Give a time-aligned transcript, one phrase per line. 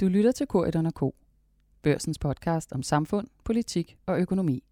[0.00, 1.00] Du lytter til Korridon K.
[1.82, 4.64] Børsens podcast om samfund, politik og økonomi.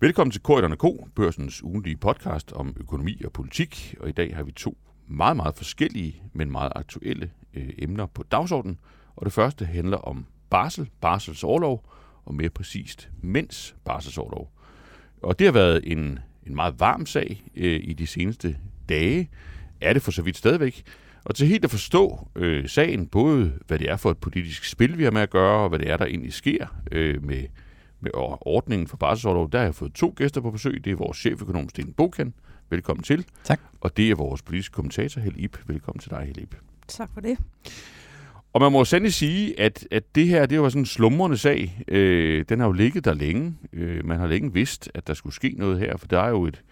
[0.00, 3.94] Velkommen til Korridon K, børsens ugentlige podcast om økonomi og politik.
[4.00, 8.22] Og i dag har vi to meget, meget forskellige, men meget aktuelle øh, emner på
[8.22, 8.80] dagsordenen.
[9.16, 11.84] Og det første handler om barsel, barselsårlov,
[12.24, 14.52] og mere præcist mænds barselsårlov.
[15.22, 18.58] Og det har været en, en meget varm sag øh, i de seneste
[18.88, 19.30] dage.
[19.80, 20.84] Er det for så vidt stadigvæk.
[21.24, 24.98] Og til helt at forstå øh, sagen, både hvad det er for et politisk spil,
[24.98, 27.44] vi har med at gøre, og hvad det er, der egentlig sker øh, med,
[28.00, 28.10] med
[28.40, 30.84] ordningen for barselsårlov, der har jeg fået to gæster på besøg.
[30.84, 32.34] Det er vores cheføkonom Sten Bokan.
[32.70, 33.26] Velkommen til.
[33.44, 33.60] Tak.
[33.80, 35.58] Og det er vores politiske kommentator, Helle Ip.
[35.66, 36.56] Velkommen til dig, Helle Ip.
[36.88, 37.38] Tak for det.
[38.52, 41.84] Og man må sandelig sige, at, at det her, det var sådan en slumrende sag.
[41.88, 43.56] Øh, den har jo ligget der længe.
[43.72, 46.44] Øh, man har længe vidst, at der skulle ske noget her, for der er jo
[46.44, 46.62] et,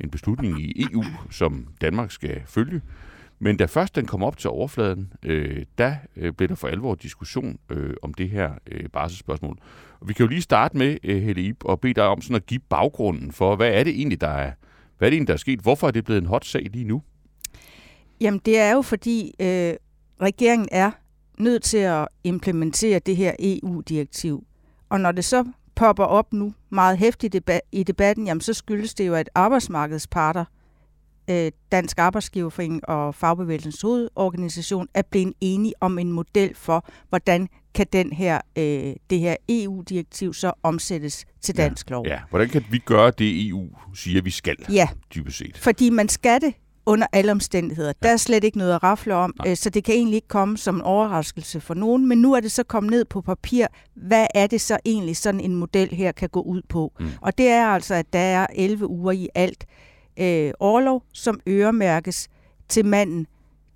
[0.00, 2.80] en beslutning i EU, som Danmark skal følge.
[3.44, 6.94] Men da først den kom op til overfladen, øh, der øh, blev der for alvor
[6.94, 9.58] diskussion øh, om det her øh, barselsspørgsmål.
[10.00, 12.36] Og vi kan jo lige starte med, øh, Helle Ip, og bede dig om sådan
[12.36, 14.52] at give baggrunden for, hvad er det egentlig, der er,
[14.98, 15.60] hvad er det egentlig, der er sket?
[15.60, 17.02] Hvorfor er det blevet en hot sag lige nu?
[18.20, 19.74] Jamen, det er jo fordi, øh,
[20.22, 20.90] regeringen er
[21.38, 24.44] nødt til at implementere det her EU-direktiv.
[24.88, 27.36] Og når det så popper op nu meget hæftigt
[27.72, 30.44] i debatten, jamen så skyldes det jo, at arbejdsmarkedsparter,
[31.30, 37.86] øh, Dansk Arbejdsgiverforening og Fagbevægelsens hovedorganisation er blevet enige om en model for, hvordan kan
[37.92, 42.06] den her, øh, det her EU-direktiv så omsættes til dansk ja, lov.
[42.06, 45.58] Ja, hvordan kan vi gøre det, EU siger, vi skal, ja, dybest set?
[45.58, 46.54] fordi man skal det
[46.86, 47.88] under alle omstændigheder.
[48.02, 48.06] Ja.
[48.06, 49.50] Der er slet ikke noget at rafle om, Nej.
[49.50, 52.08] Øh, så det kan egentlig ikke komme som en overraskelse for nogen.
[52.08, 53.66] Men nu er det så kommet ned på papir.
[53.94, 56.92] Hvad er det så egentlig, sådan en model her kan gå ud på?
[57.00, 57.08] Mm.
[57.20, 59.66] Og det er altså, at der er 11 uger i alt
[60.20, 62.28] øh, overlov, som øremærkes
[62.68, 63.26] til manden,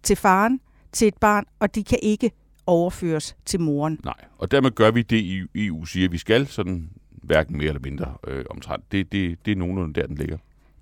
[0.03, 0.61] til faren,
[0.93, 2.31] til et barn, og de kan ikke
[2.67, 4.01] overføres til moren.
[4.05, 8.15] Nej, og dermed gør vi det, EU siger, vi skal, sådan hverken mere eller mindre
[8.27, 8.93] øh, omtrent.
[8.93, 10.37] Det, det, det er nogenlunde der, den ligger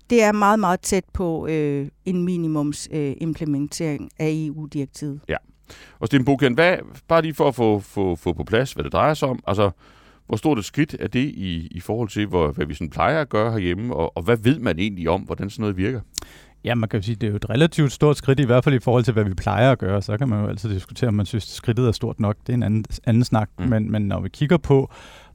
[0.09, 5.19] det er meget, meget tæt på øh, en minimums øh, implementering af EU-direktivet.
[5.29, 5.37] Ja.
[5.99, 6.77] Og Sten Boken, hvad,
[7.07, 9.71] bare lige for at få, få, få på plads, hvad det drejer sig om, altså,
[10.27, 13.21] hvor stort et skridt er det i, i forhold til, hvor, hvad vi sådan plejer
[13.21, 16.01] at gøre herhjemme, og, og hvad ved man egentlig om, hvordan sådan noget virker?
[16.63, 18.75] Ja, man kan jo sige, det er jo et relativt stort skridt, i hvert fald
[18.75, 20.01] i forhold til, hvad vi plejer at gøre.
[20.01, 22.35] Så kan man jo altid diskutere, om man synes, at skridtet er stort nok.
[22.47, 23.49] Det er en anden, anden snak.
[23.59, 23.65] Mm.
[23.65, 24.91] Men, men når vi kigger på,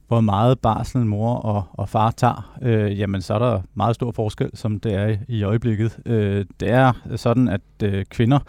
[0.07, 4.11] hvor meget barsel mor og, og far tager, øh, jamen så er der meget stor
[4.11, 5.99] forskel, som det er i øjeblikket.
[6.05, 8.39] Øh, det er sådan, at øh, kvinder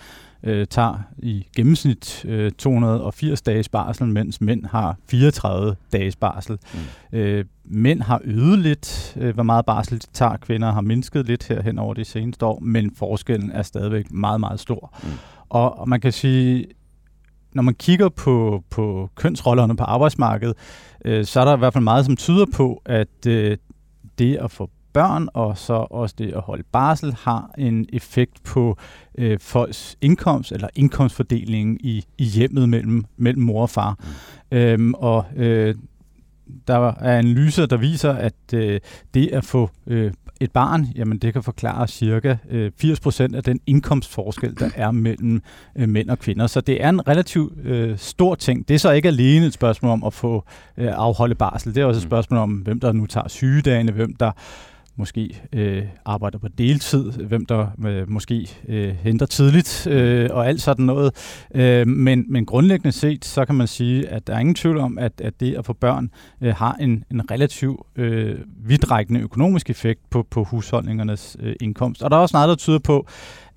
[0.45, 6.59] øh, tager i gennemsnit øh, 280 dages barsel, mens mænd har 34 dages barsel.
[6.75, 7.19] Mm.
[7.19, 10.37] Øh, mænd har øget lidt, øh, hvor meget barsel de tager.
[10.37, 14.41] Kvinder har mindsket lidt her hen over de seneste år, men forskellen er stadigvæk meget,
[14.41, 14.95] meget stor.
[15.03, 15.09] Mm.
[15.49, 16.67] Og, og man kan sige,
[17.55, 20.57] når man kigger på, på kønsrollerne på arbejdsmarkedet,
[21.05, 23.57] øh, så er der i hvert fald meget, som tyder på, at øh,
[24.19, 28.77] det at få børn og så også det at holde barsel har en effekt på
[29.19, 33.99] øh, folks indkomst eller indkomstfordelingen i, i hjemmet mellem, mellem mor og far.
[34.51, 34.57] Mm.
[34.59, 35.75] Øhm, og øh,
[36.67, 38.81] der er analyser, der viser, at øh,
[39.15, 43.61] det at få øh, et barn, jamen det kan forklare cirka øh, 80% af den
[43.67, 45.43] indkomstforskel, der er mellem
[45.77, 46.47] øh, mænd og kvinder.
[46.47, 48.69] Så det er en relativt øh, stor ting.
[48.69, 50.45] Det er så ikke alene et spørgsmål om at få
[50.77, 51.75] øh, afholde barsel.
[51.75, 52.09] Det er også et mm.
[52.09, 54.33] spørgsmål om, hvem der nu tager sygedagene, hvem der
[54.97, 60.63] måske øh, arbejder på deltid, hvem der øh, måske øh, henter tidligt øh, og alt
[60.63, 61.13] sådan noget.
[61.55, 64.99] Øh, men, men grundlæggende set, så kan man sige, at der er ingen tvivl om,
[64.99, 66.11] at, at det at få børn
[66.41, 72.03] øh, har en, en relativ øh, vidtrækkende økonomisk effekt på, på husholdningernes øh, indkomst.
[72.03, 73.07] Og der er også noget, der tyder på,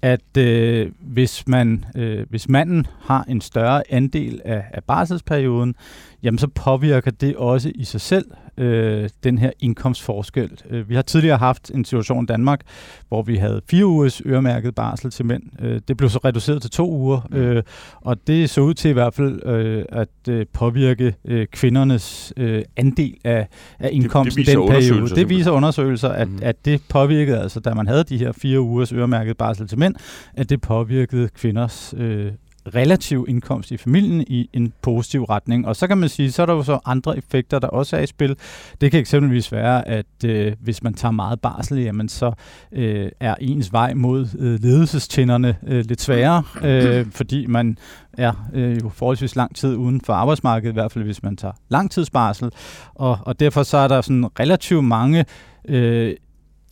[0.02, 5.76] at øh, hvis man øh, hvis manden har en større andel af, af barselsperioden,
[6.26, 8.26] jamen så påvirker det også i sig selv
[8.58, 10.52] øh, den her indkomstforskel.
[10.70, 12.62] Øh, vi har tidligere haft en situation i Danmark,
[13.08, 15.44] hvor vi havde fire ugers øremærket barsel til mænd.
[15.62, 17.64] Øh, det blev så reduceret til to uger, øh,
[18.02, 22.64] og det så ud til i hvert fald øh, at øh, påvirke øh, kvindernes øh,
[22.78, 23.48] andel af,
[23.80, 25.16] af indkomsten det, det den periode.
[25.16, 26.40] Det viser undersøgelser, at, mm.
[26.42, 29.96] at det påvirkede, altså da man havde de her fire ugers øremærket barsel til mænd,
[30.34, 32.32] at det påvirkede kvinders øh,
[32.76, 35.68] relativ indkomst i familien i en positiv retning.
[35.68, 38.02] Og så kan man sige, så er der jo så andre effekter, der også er
[38.02, 38.36] i spil.
[38.82, 42.32] Det kan eksempelvis være, at øh, hvis man tager meget barsel, jamen så
[42.72, 47.78] øh, er ens vej mod øh, ledelsestænderne øh, lidt sværere, øh, fordi man
[48.18, 51.54] er øh, jo forholdsvis lang tid uden for arbejdsmarkedet, i hvert fald hvis man tager
[51.70, 52.52] langtidsbarsel.
[52.96, 55.26] Og, og derfor så er der sådan relativt mange
[55.68, 56.16] øh,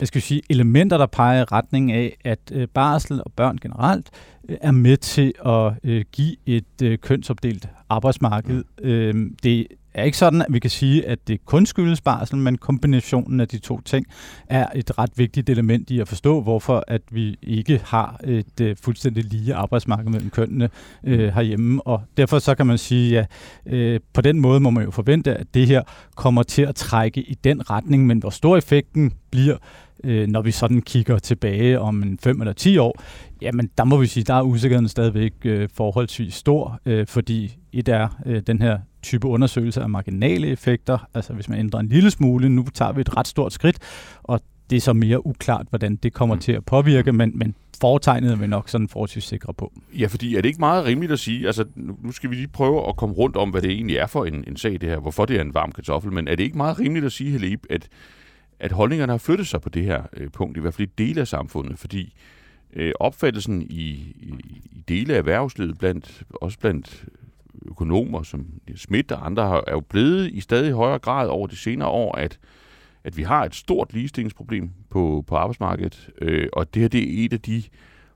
[0.04, 4.10] jeg skal sige, elementer, der peger i retning af, at øh, barsel og børn generelt
[4.48, 8.64] øh, er med til at øh, give et øh, kønsopdelt arbejdsmarked.
[8.82, 12.58] Øh, det er ikke sådan, at vi kan sige, at det kun skyldes barsel, men
[12.58, 14.06] kombinationen af de to ting
[14.46, 18.68] er et ret vigtigt element i at forstå, hvorfor at vi ikke har et uh,
[18.82, 20.68] fuldstændig lige arbejdsmarked mellem kønnene
[21.02, 21.86] uh, herhjemme.
[21.86, 23.26] Og derfor så kan man sige, at
[23.96, 25.82] uh, på den måde må man jo forvente, at det her
[26.16, 29.56] kommer til at trække i den retning, men hvor stor effekten bliver,
[30.04, 33.02] uh, når vi sådan kigger tilbage om en 5 eller 10 år,
[33.42, 37.88] jamen der må vi sige, der er usikkerheden stadigvæk uh, forholdsvis stor, uh, fordi et
[37.88, 42.10] er uh, den her type undersøgelser af marginale effekter, altså hvis man ændrer en lille
[42.10, 43.78] smule, nu tager vi et ret stort skridt,
[44.22, 46.40] og det er så mere uklart, hvordan det kommer mm.
[46.40, 49.72] til at påvirke, men, men foretegnet er vi nok sådan forholdsvis sikre på.
[49.98, 52.88] Ja, fordi er det ikke meget rimeligt at sige, altså nu skal vi lige prøve
[52.88, 55.24] at komme rundt om, hvad det egentlig er for en, en sag det her, hvorfor
[55.24, 57.88] det er en varm kartoffel, men er det ikke meget rimeligt at sige, Helib, at,
[58.58, 61.20] at holdningerne har flyttet sig på det her øh, punkt, i hvert fald i dele
[61.20, 62.14] af samfundet, fordi
[62.72, 63.90] øh, opfattelsen i,
[64.20, 64.34] i,
[64.72, 67.04] i dele af erhvervslivet, blandt, også blandt
[67.66, 68.46] økonomer som
[68.76, 72.38] Schmidt og andre er jo blevet i stadig højere grad over de senere år, at,
[73.04, 77.24] at vi har et stort ligestillingsproblem på, på arbejdsmarkedet, øh, og det her det er
[77.24, 77.62] et af de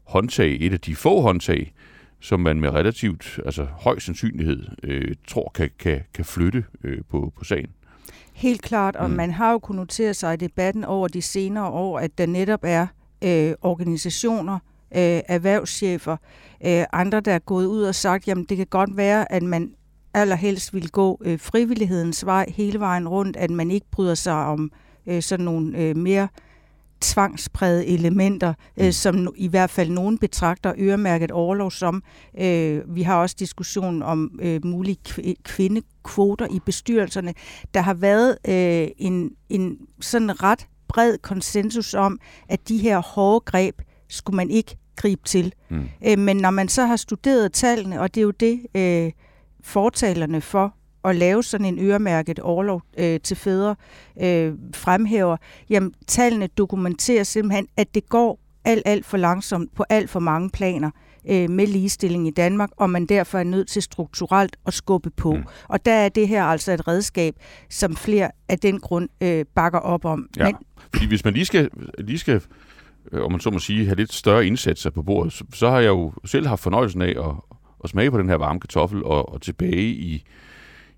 [0.04, 1.72] håndtag, et af de få håndtag,
[2.20, 7.32] som man med relativt altså høj sandsynlighed øh, tror kan, kan, kan flytte øh, på,
[7.36, 7.70] på sagen.
[8.38, 9.16] Helt klart, og mm.
[9.16, 12.60] man har jo kunnet notere sig i debatten over de senere år, at der netop
[12.62, 12.86] er
[13.24, 14.54] øh, organisationer,
[14.94, 16.16] øh, erhvervschefer,
[16.66, 19.74] øh, andre, der er gået ud og sagt, jamen det kan godt være, at man
[20.14, 24.70] allerhelst vil gå øh, frivillighedens vej hele vejen rundt, at man ikke bryder sig om
[25.06, 26.28] øh, sådan nogle øh, mere
[27.00, 28.92] tvangsprægede elementer, øh, mm.
[28.92, 32.02] som i hvert fald nogen betragter øremærket overlov som.
[32.40, 34.98] Øh, vi har også diskussion om øh, mulige
[35.42, 37.34] kvindekvoter i bestyrelserne.
[37.74, 42.18] Der har været øh, en, en sådan ret bred konsensus om,
[42.48, 45.52] at de her hårde greb skulle man ikke gribe til.
[45.68, 45.88] Mm.
[46.06, 49.12] Øh, men når man så har studeret tallene, og det er jo det øh,
[49.60, 50.74] fortalerne for
[51.04, 53.76] at lave sådan en øremærket overlov øh, til fædre
[54.22, 55.36] øh, fremhæver,
[55.70, 60.50] jamen tallene dokumenterer simpelthen, at det går alt, alt for langsomt på alt for mange
[60.50, 60.90] planer
[61.28, 65.32] øh, med ligestilling i Danmark, og man derfor er nødt til strukturelt at skubbe på.
[65.32, 65.44] Mm.
[65.68, 67.34] Og der er det her altså et redskab,
[67.70, 70.28] som flere af den grund øh, bakker op om.
[70.36, 70.54] Ja, Men,
[70.92, 72.42] fordi hvis man lige skal, lige skal
[73.12, 75.78] øh, om man så må sige, have lidt større indsatser på bordet, så, så har
[75.78, 77.34] jeg jo selv haft fornøjelsen af at,
[77.84, 80.24] at smage på den her varme kartoffel og, og tilbage i,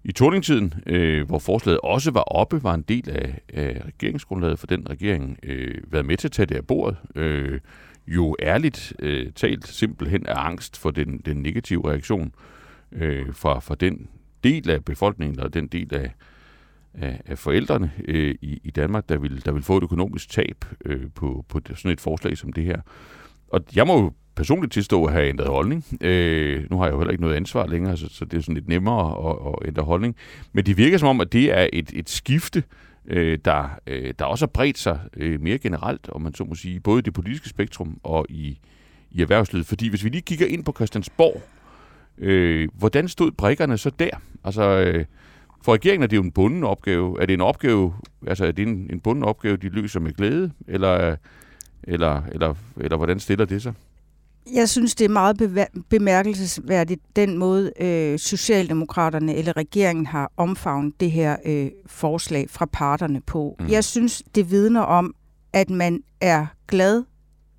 [0.05, 4.67] i torningtiden, øh, hvor forslaget også var oppe, var en del af, af regeringsgrundlaget for
[4.67, 6.97] den regering, øh, været med til at tage det af bordet.
[7.14, 7.61] Øh,
[8.06, 12.32] jo ærligt øh, talt simpelthen af angst for den, den negative reaktion
[12.93, 14.08] øh, fra, fra den
[14.44, 16.12] del af befolkningen, og den del af,
[16.94, 20.64] af, af forældrene øh, i, i Danmark, der vil, der vil få et økonomisk tab
[20.85, 22.81] øh, på, på sådan et forslag som det her.
[23.49, 25.85] Og jeg må jo personligt tilstå at have ændret holdning.
[26.00, 28.55] Øh, nu har jeg jo heller ikke noget ansvar længere, så, så det er sådan
[28.55, 30.17] lidt nemmere at, at ændre holdning.
[30.53, 32.62] Men det virker som om, at det er et, et skifte,
[33.06, 36.55] øh, der, øh, der også har bredt sig øh, mere generelt, om man så må
[36.55, 38.59] sige, både i det politiske spektrum og i,
[39.11, 39.67] i erhvervslivet.
[39.67, 41.43] Fordi hvis vi lige kigger ind på Christiansborg,
[42.19, 44.11] øh, hvordan stod brækkerne så der?
[44.44, 45.05] Altså, øh,
[45.62, 47.23] for regeringen er det jo en bunden opgave.
[47.23, 47.94] Er det en opgave,
[48.27, 51.17] altså er det en, en bunden opgave, de løser med glæde, eller,
[51.82, 53.75] eller, eller, eller hvordan stiller det sig?
[54.55, 61.10] Jeg synes, det er meget bemærkelsesværdigt, den måde øh, Socialdemokraterne eller regeringen har omfavnet det
[61.10, 63.56] her øh, forslag fra parterne på.
[63.60, 63.69] Mm.
[63.69, 65.15] Jeg synes, det vidner om,
[65.53, 67.05] at man er glad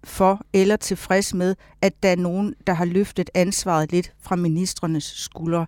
[0.04, 5.04] for eller tilfreds med, at der er nogen, der har løftet ansvaret lidt fra ministrenes
[5.04, 5.66] skuldre.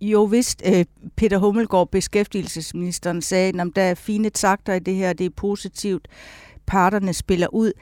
[0.00, 0.84] Jo vist, øh,
[1.16, 6.08] Peter Hummelgaard, beskæftigelsesministeren, sagde, at der er fine takter i det her, det er positivt,
[6.66, 7.72] parterne spiller ud.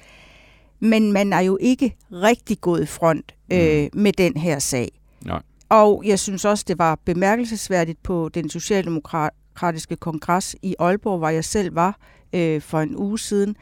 [0.80, 4.00] Men man er jo ikke rigtig gået i front øh, mm.
[4.00, 4.88] med den her sag.
[5.25, 5.42] Nej.
[5.68, 11.44] Og jeg synes også, det var bemærkelsesværdigt på den socialdemokratiske kongres i Aalborg, hvor jeg
[11.44, 11.99] selv var
[12.32, 13.56] øh, for en uge siden,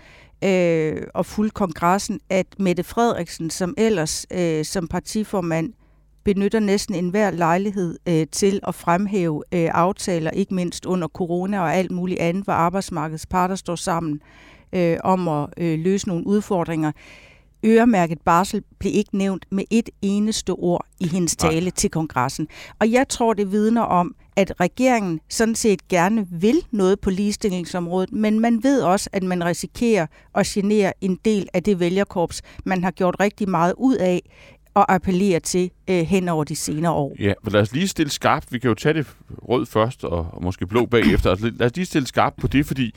[0.44, 5.73] øh, og fuldt kongressen, at Mette Frederiksen, som ellers øh, som partiformand
[6.25, 11.75] benytter næsten enhver lejlighed øh, til at fremhæve øh, aftaler, ikke mindst under corona og
[11.75, 14.56] alt muligt andet, hvor arbejdsmarkedets parter står sammen øh,
[15.04, 16.92] om at øh, løse nogle udfordringer.
[17.64, 21.70] Øremærket barsel blev ikke nævnt med et eneste ord i hendes tale Nej.
[21.70, 22.49] til kongressen.
[22.78, 28.12] Og jeg tror, det vidner om, at regeringen sådan set gerne vil noget på ligestillingsområdet,
[28.12, 32.85] men man ved også, at man risikerer at genere en del af det vælgerkorps, man
[32.85, 34.23] har gjort rigtig meget ud af
[34.75, 37.16] og appellere til øh, hen over de senere år.
[37.18, 38.52] Ja, men lad os lige stille skarpt.
[38.52, 39.06] Vi kan jo tage det
[39.49, 41.30] rød først, og, og måske blå bagefter.
[41.30, 42.94] Altså, lad os lige stille skarpt på det, fordi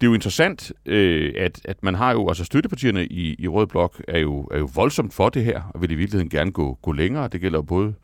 [0.00, 3.66] det er jo interessant, øh, at, at man har jo, altså støttepartierne i, i Rød
[3.66, 6.78] Blok er jo, er jo voldsomt for det her, og vil i virkeligheden gerne gå,
[6.82, 7.28] gå længere.
[7.28, 7.94] Det gælder jo både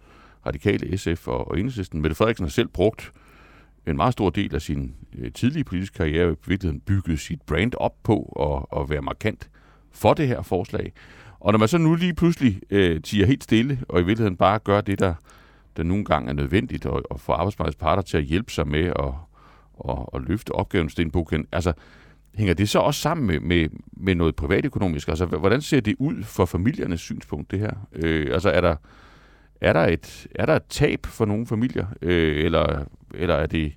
[0.46, 2.02] radikale SF og, og Enhedslisten.
[2.02, 3.12] Mette Frederiksen har selv brugt
[3.86, 7.72] en meget stor del af sin øh, tidlige politiske karriere i virkeligheden bygget sit brand
[7.76, 8.22] op på
[8.72, 9.50] at, at være markant
[9.92, 10.92] for det her forslag.
[11.40, 14.58] Og når man så nu lige pludselig øh, tiger helt stille, og i virkeligheden bare
[14.58, 15.14] gør det, der,
[15.76, 18.84] der nogle gange er nødvendigt, og, og få arbejdsmarkedets parter til at hjælpe sig med
[18.84, 19.14] at,
[19.76, 21.72] og, og løfte opgaven stenbogen, altså
[22.34, 25.08] hænger det så også sammen med, med, med noget privatøkonomisk?
[25.08, 27.72] Altså, hvordan ser det ud for familiernes synspunkt, det her?
[27.92, 28.76] Øh, altså, er der,
[29.60, 33.72] er, der et, er der et tab for nogle familier, øh, eller, eller er det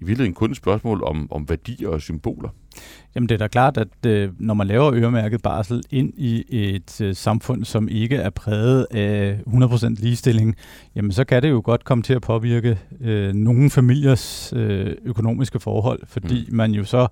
[0.00, 2.48] i virkeligheden kun et spørgsmål om, om værdier og symboler?
[3.14, 7.00] Jamen det er da klart, at øh, når man laver øremærket barsel ind i et
[7.00, 10.56] øh, samfund, som ikke er præget af 100% ligestilling,
[10.96, 15.60] jamen så kan det jo godt komme til at påvirke øh, nogle familiers øh, økonomiske
[15.60, 16.56] forhold, fordi mm.
[16.56, 17.06] man jo så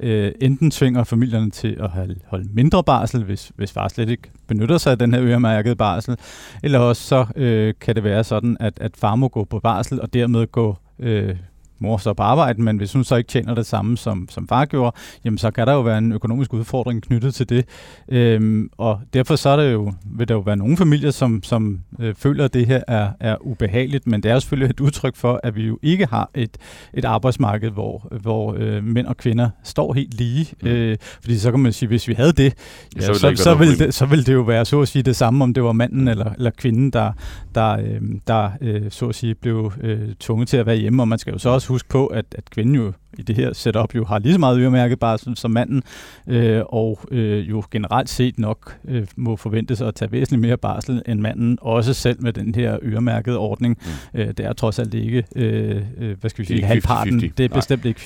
[0.00, 4.30] øh, enten tvinger familierne til at have, holde mindre barsel, hvis, hvis far slet ikke
[4.46, 6.16] benytter sig af den her øremærkede barsel,
[6.62, 10.00] eller også så øh, kan det være sådan, at, at far må gå på barsel
[10.00, 11.36] og dermed gå øh,
[11.78, 14.64] mor så på arbejde, men hvis hun så ikke tjener det samme, som, som far
[14.64, 17.64] gjorde, jamen så kan der jo være en økonomisk udfordring knyttet til det.
[18.08, 21.80] Øhm, og derfor så er det jo, vil der jo være nogle familier, som, som
[22.00, 25.40] øh, føler, at det her er, er ubehageligt, men det er selvfølgelig et udtryk for,
[25.42, 26.56] at vi jo ikke har et,
[26.94, 30.46] et arbejdsmarked, hvor, hvor øh, mænd og kvinder står helt lige.
[30.62, 30.68] Mm.
[30.68, 32.54] Øh, fordi så kan man sige, hvis vi havde det,
[32.96, 35.16] ja, så, så, så, ville det, så ville det jo være så at sige det
[35.16, 37.12] samme, om det var manden eller, eller kvinden, der,
[37.54, 41.08] der, øh, der øh, så at sige blev øh, tvunget til at være hjemme, og
[41.08, 43.94] man skal jo så også huske på, at, at kvinden jo i det her setup
[43.94, 45.82] jo har lige så meget øremærket bare som, manden,
[46.26, 51.02] øh, og øh, jo generelt set nok øh, må forventes at tage væsentligt mere barsel
[51.08, 53.78] end manden, også selv med den her øremærkede ordning.
[54.14, 54.20] Mm.
[54.20, 57.20] Øh, det er trods alt ikke, øh, øh hvad skal vi sige, halvparten.
[57.20, 58.00] Det er bestemt ikke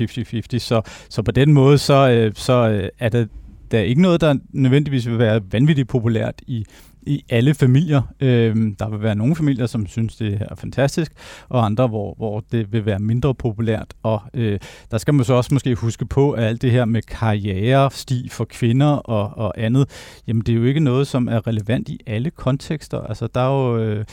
[0.54, 0.58] 50-50.
[0.58, 3.28] Så, så på den måde, så, øh, så øh, er det
[3.70, 6.64] der er ikke noget, der nødvendigvis vil være vanvittigt populært i,
[7.08, 8.02] i alle familier.
[8.20, 11.12] Øh, der vil være nogle familier, som synes, det er fantastisk,
[11.48, 13.94] og andre, hvor, hvor det vil være mindre populært.
[14.02, 14.58] Og øh,
[14.90, 18.28] der skal man så også måske huske på, at alt det her med karriere, sti
[18.28, 19.90] for kvinder og, og andet,
[20.26, 23.00] jamen det er jo ikke noget, som er relevant i alle kontekster.
[23.00, 24.04] Altså der er jo øh,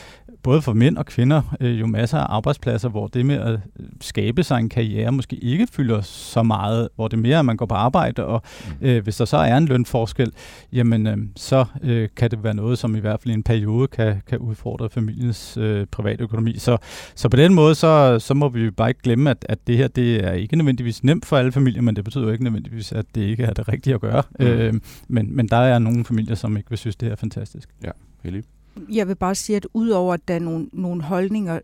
[0.46, 3.60] både for mænd og kvinder øh, jo masser af arbejdspladser, hvor det med at
[4.00, 7.56] skabe sig en karriere måske ikke fylder så meget, hvor det mere er, at man
[7.56, 8.42] går på arbejde, og
[8.80, 8.86] mm.
[8.86, 10.32] øh, hvis der så er en lønforskel,
[10.72, 13.88] jamen øh, så øh, kan det være noget, som i hvert fald i en periode
[13.88, 16.58] kan, kan udfordre familiens øh, private økonomi.
[16.58, 16.76] Så,
[17.14, 19.88] så på den måde, så, så må vi bare ikke glemme, at, at det her,
[19.88, 23.04] det er ikke nødvendigvis nemt for alle familier, men det betyder jo ikke nødvendigvis, at
[23.14, 24.22] det ikke er det rigtige at gøre.
[24.40, 24.46] Mm.
[24.46, 24.74] Øh,
[25.08, 27.68] men, men der er nogle familier, som ikke vil synes, det er fantastisk.
[27.84, 27.90] Ja,
[28.22, 28.42] Helge.
[28.88, 31.60] Jeg vil bare sige, at udover at der er nogle, nogle holdninger,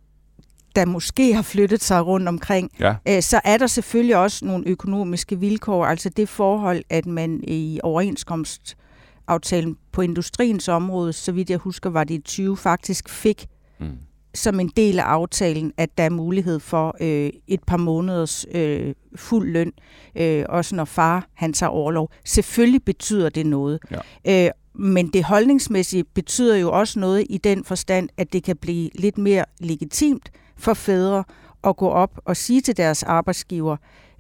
[0.76, 2.95] der måske har flyttet sig rundt omkring, ja.
[3.09, 5.87] øh, så er der selvfølgelig også nogle økonomiske vilkår.
[5.87, 12.04] Altså det forhold, at man i overenskomstaftalen på industriens område, så vidt jeg husker, var
[12.04, 13.47] det i 20, faktisk fik
[13.81, 13.87] mm.
[14.35, 18.95] som en del af aftalen, at der er mulighed for øh, et par måneders øh,
[19.16, 19.73] fuld løn,
[20.16, 22.11] øh, også når far han tager overlov.
[22.25, 23.78] Selvfølgelig betyder det noget.
[24.25, 24.47] Ja.
[24.47, 28.91] Øh, men det holdningsmæssige betyder jo også noget i den forstand, at det kan blive
[28.95, 31.25] lidt mere legitimt for fædre
[31.64, 33.76] at gå op og sige til deres arbejdsgiver,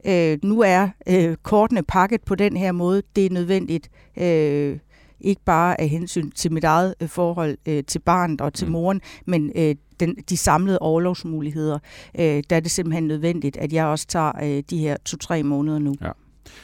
[0.06, 4.78] øh, nu er øh, kortene pakket på den her måde, det er nødvendigt, øh,
[5.20, 8.72] ikke bare af hensyn til mit eget øh, forhold øh, til barnet og til mm.
[8.72, 11.78] moren, men øh, den, de samlede overlovsmuligheder,
[12.18, 15.78] øh, der er det simpelthen nødvendigt, at jeg også tager øh, de her to-tre måneder
[15.78, 15.94] nu.
[16.00, 16.10] Ja.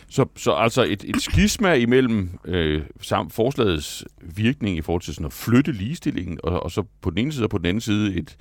[0.09, 5.27] Så, så altså et, et skisma imellem øh, samt forslagets virkning i forhold til sådan
[5.27, 8.15] at flytte ligestillingen, og, og så på den ene side og på den anden side
[8.15, 8.37] et,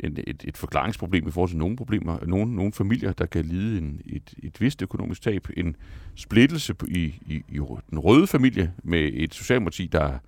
[0.00, 3.78] en, et, et forklaringsproblem i forhold til nogle problemer, nogle, nogle familier, der kan lide
[3.78, 5.76] en, et, et vist økonomisk tab, en
[6.14, 10.18] splittelse i, i, i den røde familie med et socialdemokrati, der,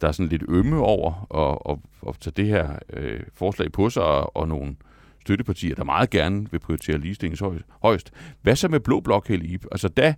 [0.00, 3.90] der er sådan lidt ømme over at, at, at tage det her øh, forslag på
[3.90, 4.76] sig, og, og nogle
[5.26, 7.38] støttepartier, der meget gerne vil prioritere ligestilling
[7.82, 8.10] højst.
[8.42, 10.14] Hvad så med Blå Blok, Helle Altså da,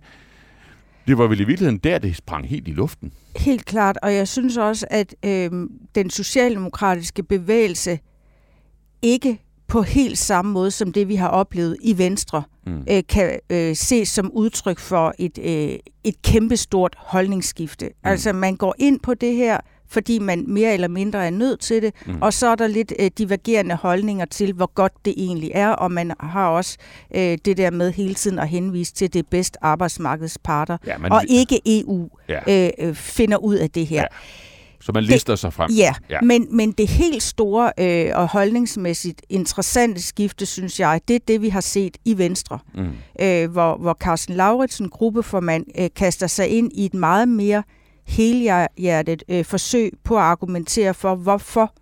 [1.07, 3.13] det var vel i virkeligheden der, det sprang helt i luften.
[3.35, 5.51] Helt klart, og jeg synes også, at øh,
[5.95, 7.99] den socialdemokratiske bevægelse
[9.01, 12.83] ikke på helt samme måde som det, vi har oplevet i Venstre, mm.
[12.91, 17.85] øh, kan øh, ses som udtryk for et, øh, et kæmpestort holdningsskifte.
[17.85, 17.93] Mm.
[18.03, 19.57] Altså man går ind på det her
[19.89, 21.93] fordi man mere eller mindre er nødt til det.
[22.05, 22.21] Mm.
[22.21, 25.91] Og så er der lidt øh, divergerende holdninger til, hvor godt det egentlig er, og
[25.91, 26.77] man har også
[27.15, 31.11] øh, det der med hele tiden at henvise til det bedste arbejdsmarkedsparter, ja, men...
[31.11, 32.65] og ikke EU ja.
[32.65, 34.01] øh, øh, finder ud af det her.
[34.01, 34.07] Ja.
[34.81, 35.71] Så man lister det, sig frem?
[35.71, 36.21] Ja, ja.
[36.21, 41.41] Men, men det helt store øh, og holdningsmæssigt interessante skifte, synes jeg, det er det,
[41.41, 42.59] vi har set i Venstre.
[42.75, 42.91] Mm.
[43.21, 47.63] Øh, hvor, hvor Carsten Lauritsen, gruppeformand, øh, kaster sig ind i et meget mere
[48.09, 51.73] helhjertet øh, forsøg på at argumentere for, hvorfor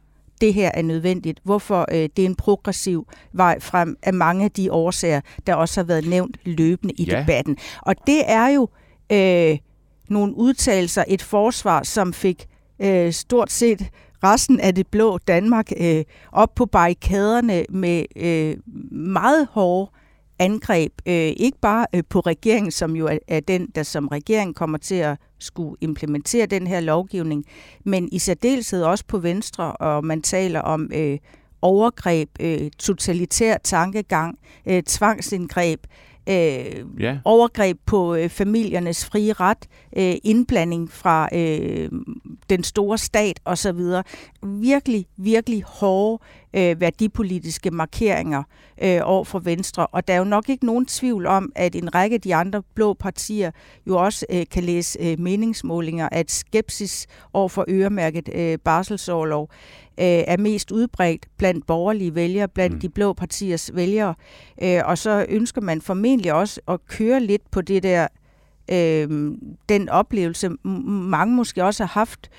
[0.41, 4.51] det her er nødvendigt, hvorfor øh, det er en progressiv vej frem af mange af
[4.51, 7.19] de årsager, der også har været nævnt løbende i ja.
[7.19, 7.57] debatten.
[7.81, 8.69] Og det er jo
[9.11, 9.57] øh,
[10.09, 12.47] nogle udtalelser, et forsvar, som fik
[12.79, 13.89] øh, stort set
[14.23, 18.57] resten af det blå Danmark øh, op på barrikaderne med øh,
[18.91, 19.91] meget hårde
[20.39, 24.55] angreb, øh, ikke bare øh, på regeringen, som jo er, er den, der som regering
[24.55, 27.45] kommer til at skulle implementere den her lovgivning,
[27.83, 31.17] men i særdeleshed også på Venstre, og man taler om øh,
[31.61, 35.79] overgreb, øh, totalitær tankegang, øh, tvangsindgreb,
[36.29, 37.17] øh, ja.
[37.25, 39.67] overgreb på øh, familiernes frie ret,
[39.97, 41.89] øh, indblanding fra øh,
[42.49, 43.79] den store stat osv.
[44.43, 48.43] Virkelig, virkelig hårde øh, værdipolitiske markeringer
[48.83, 49.87] øh, over for Venstre.
[49.87, 52.63] Og der er jo nok ikke nogen tvivl om, at en række af de andre
[52.75, 53.51] blå partier
[53.87, 59.49] jo også øh, kan læse øh, meningsmålinger, at skepsis over for øremærket øh, barselsårlov
[59.97, 62.79] er mest udbredt blandt borgerlige vælgere, blandt mm.
[62.79, 64.15] de blå partiers vælgere.
[64.63, 68.07] Øh, og så ønsker man formentlig også at køre lidt på det der,
[68.71, 69.31] øh,
[69.69, 72.29] den oplevelse, mange måske også har haft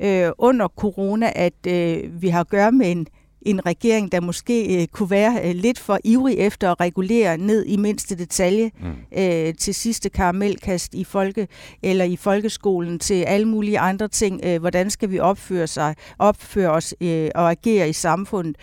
[0.00, 3.06] øh, under corona, at øh, vi har at gøre med en
[3.42, 7.66] en regering, der måske øh, kunne være øh, lidt for ivrig efter at regulere ned
[7.66, 9.18] i mindste detalje mm.
[9.18, 11.48] øh, til sidste karamelkast i folke
[11.82, 14.40] eller i folkeskolen til alle mulige andre ting.
[14.44, 18.56] Øh, hvordan skal vi opføre sig, opføre os øh, og agere i samfundet?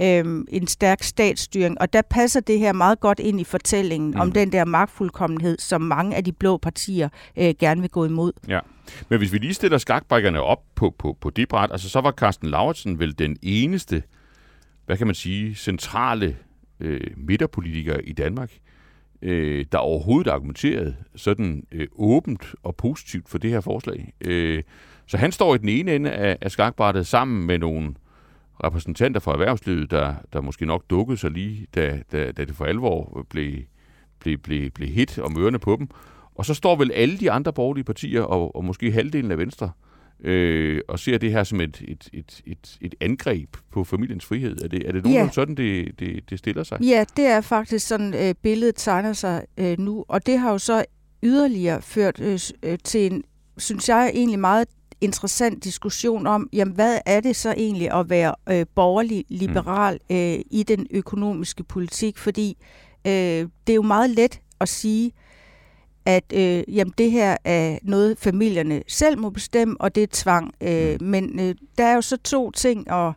[0.00, 4.20] øh, en stærk statsstyring, og der passer det her meget godt ind i fortællingen mm.
[4.20, 8.32] om den der magtfuldkommenhed, som mange af de blå partier øh, gerne vil gå imod.
[8.48, 8.60] Ja.
[9.08, 12.10] Men hvis vi lige stiller skakbrækkerne op på, på, på det bræt, altså så var
[12.12, 14.02] Carsten Lauritsen vel den eneste
[14.86, 16.36] hvad kan man sige, centrale
[16.80, 18.52] øh, midterpolitiker i Danmark,
[19.22, 24.12] øh, der overhovedet argumenterede sådan øh, åbent og positivt for det her forslag.
[24.20, 24.62] Øh,
[25.06, 27.94] så han står i den ene ende af, af skakbrættet sammen med nogle
[28.64, 32.64] repræsentanter fra erhvervslivet, der, der måske nok dukkede sig lige, da, da, da det for
[32.64, 33.62] alvor blev,
[34.18, 35.88] blev, blev, blev hit om ørerne på dem.
[36.38, 39.70] Og så står vel alle de andre borgerlige partier, og, og måske halvdelen af Venstre,
[40.20, 44.62] øh, og ser det her som et, et, et, et, et angreb på familiens frihed.
[44.64, 45.28] Er det, er det nogen ja.
[45.32, 46.80] sådan, det, det, det stiller sig?
[46.80, 50.58] Ja, det er faktisk sådan, øh, billedet tegner sig øh, nu, og det har jo
[50.58, 50.84] så
[51.22, 53.24] yderligere ført øh, øh, til en,
[53.58, 54.68] synes jeg, egentlig meget
[55.00, 60.16] interessant diskussion om, jamen hvad er det så egentlig at være øh, borgerlig liberal mm.
[60.16, 62.56] øh, i den økonomiske politik, fordi
[63.06, 63.12] øh,
[63.66, 65.12] det er jo meget let at sige,
[66.06, 70.54] at øh, jamen, det her er noget, familierne selv må bestemme, og det er tvang.
[70.60, 71.06] Øh, mm.
[71.06, 73.12] men øh, der er jo så to ting at,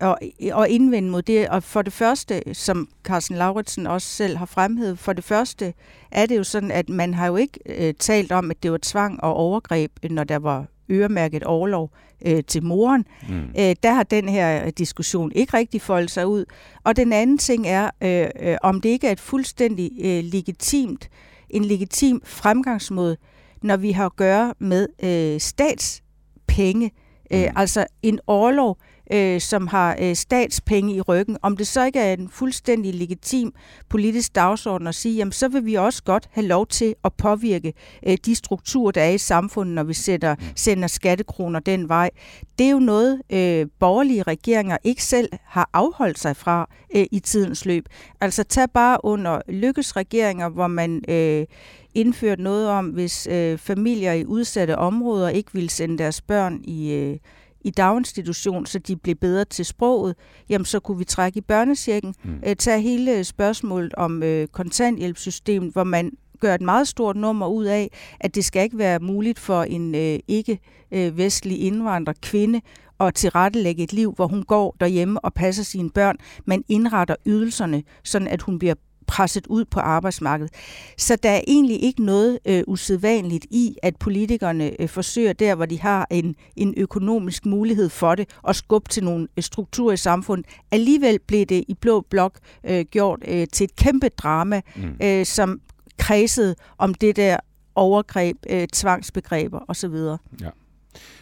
[0.00, 1.48] at, at indvende mod det.
[1.48, 5.74] Og for det første, som Carsten Lauritsen også selv har fremhævet, for det første
[6.10, 8.78] er det jo sådan, at man har jo ikke øh, talt om, at det var
[8.82, 11.90] tvang og overgreb, når der var øremærket overlov
[12.26, 13.04] øh, til moren.
[13.28, 13.40] Mm.
[13.58, 16.44] Øh, der har den her diskussion ikke rigtig foldet sig ud.
[16.84, 21.04] Og den anden ting er, øh, øh, om det ikke er et fuldstændig øh, legitimt
[21.04, 23.16] øh, en legitim fremgangsmåde,
[23.62, 26.90] når vi har at gøre med øh, statspenge,
[27.32, 27.52] øh, mm.
[27.56, 28.78] altså en overlov,
[29.12, 31.36] øh, som har øh, statspenge i ryggen.
[31.42, 33.52] Om det så ikke er en fuldstændig legitim
[33.88, 37.72] politisk dagsorden at sige, jamen så vil vi også godt have lov til at påvirke
[38.06, 40.44] øh, de strukturer, der er i samfundet, når vi sætter, mm.
[40.56, 42.10] sender skattekroner den vej.
[42.58, 47.20] Det er jo noget, øh, borgerlige regeringer ikke selv har afholdt sig fra øh, i
[47.20, 47.86] tidens løb.
[48.20, 51.46] Altså tag bare under lykkes regeringer, hvor man øh,
[51.94, 56.92] indført noget om, hvis øh, familier i udsatte områder ikke vil sende deres børn i
[56.92, 57.18] øh,
[57.60, 60.16] i daginstitution, så de blev bedre til sproget,
[60.48, 62.14] jamen så kunne vi trække i børnesjekken.
[62.24, 62.42] Mm.
[62.46, 67.64] Øh, tage hele spørgsmålet om øh, kontanthjælpssystemet, hvor man gør et meget stort nummer ud
[67.64, 72.60] af, at det skal ikke være muligt for en øh, ikke-vestlig øh, indvandrer kvinde
[73.00, 77.82] at tilrettelægge et liv, hvor hun går derhjemme og passer sine børn, men indretter ydelserne,
[78.04, 78.74] sådan at hun bliver
[79.10, 80.52] presset ud på arbejdsmarkedet.
[80.98, 85.66] Så der er egentlig ikke noget øh, usædvanligt i, at politikerne øh, forsøger der, hvor
[85.66, 89.96] de har en, en økonomisk mulighed for det, at skubbe til nogle øh, strukturer i
[89.96, 90.46] samfundet.
[90.70, 94.96] Alligevel blev det i Blå Blok øh, gjort øh, til et kæmpe drama, mm.
[95.02, 95.60] øh, som
[95.98, 97.36] kredsede om det der
[97.74, 99.94] overgreb, øh, tvangsbegreber osv.
[100.40, 100.50] Ja.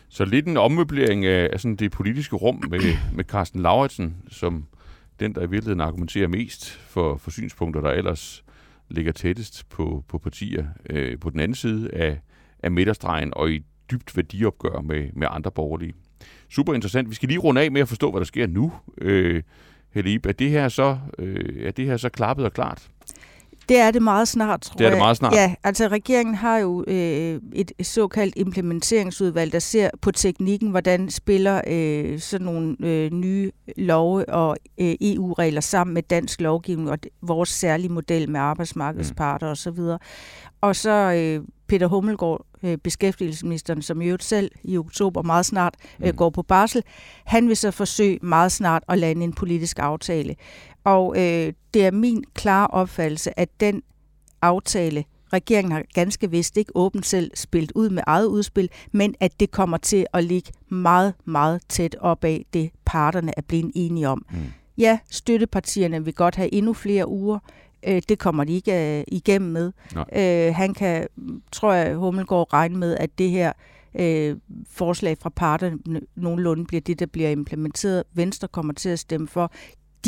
[0.08, 2.80] Så lidt en ommøblering af, af sådan det politiske rum med,
[3.14, 4.64] med Carsten Lauritsen, som
[5.20, 8.44] den, der i virkeligheden argumenterer mest for, for synspunkter, der ellers
[8.88, 12.20] ligger tættest på, på partier øh, på den anden side af,
[12.62, 15.94] af midterstregen, og i dybt værdiopgør med, med andre borgerlige.
[16.48, 17.10] Super interessant.
[17.10, 18.72] Vi skal lige runde af med at forstå, hvad der sker nu.
[19.00, 19.42] Øh,
[19.90, 22.88] Helib, er det her så, øh, er det her så klappet og klart?
[23.68, 24.78] Det er det meget snart, tror jeg.
[24.78, 25.32] Det er det meget snart?
[25.34, 31.60] Ja, altså regeringen har jo øh, et såkaldt implementeringsudvalg, der ser på teknikken, hvordan spiller
[31.66, 37.48] øh, sådan nogle øh, nye love og øh, EU-regler sammen med dansk lovgivning og vores
[37.48, 39.52] særlige model med arbejdsmarkedsparter mm.
[39.52, 39.96] osv.
[40.60, 45.74] Og så øh, Peter Hummelgaard, øh, beskæftigelsesministeren, som i øvrigt selv i oktober meget snart
[46.00, 46.16] øh, mm.
[46.16, 46.82] går på barsel,
[47.24, 50.34] han vil så forsøge meget snart at lande en politisk aftale.
[50.88, 53.82] Og øh, det er min klare opfattelse, at den
[54.42, 59.40] aftale, regeringen har ganske vist ikke åbent selv spillet ud med eget udspil, men at
[59.40, 64.08] det kommer til at ligge meget, meget tæt op af det, parterne er blevet enige
[64.08, 64.26] om.
[64.30, 64.38] Mm.
[64.78, 67.38] Ja, støttepartierne vil godt have endnu flere uger.
[67.88, 69.72] Øh, det kommer de ikke øh, igennem med.
[70.16, 71.06] Øh, han kan,
[71.52, 73.52] tror jeg, Hummelgaard regne med, at det her
[73.94, 74.36] øh,
[74.70, 78.04] forslag fra parterne nogenlunde bliver det, der bliver implementeret.
[78.12, 79.52] Venstre kommer til at stemme for.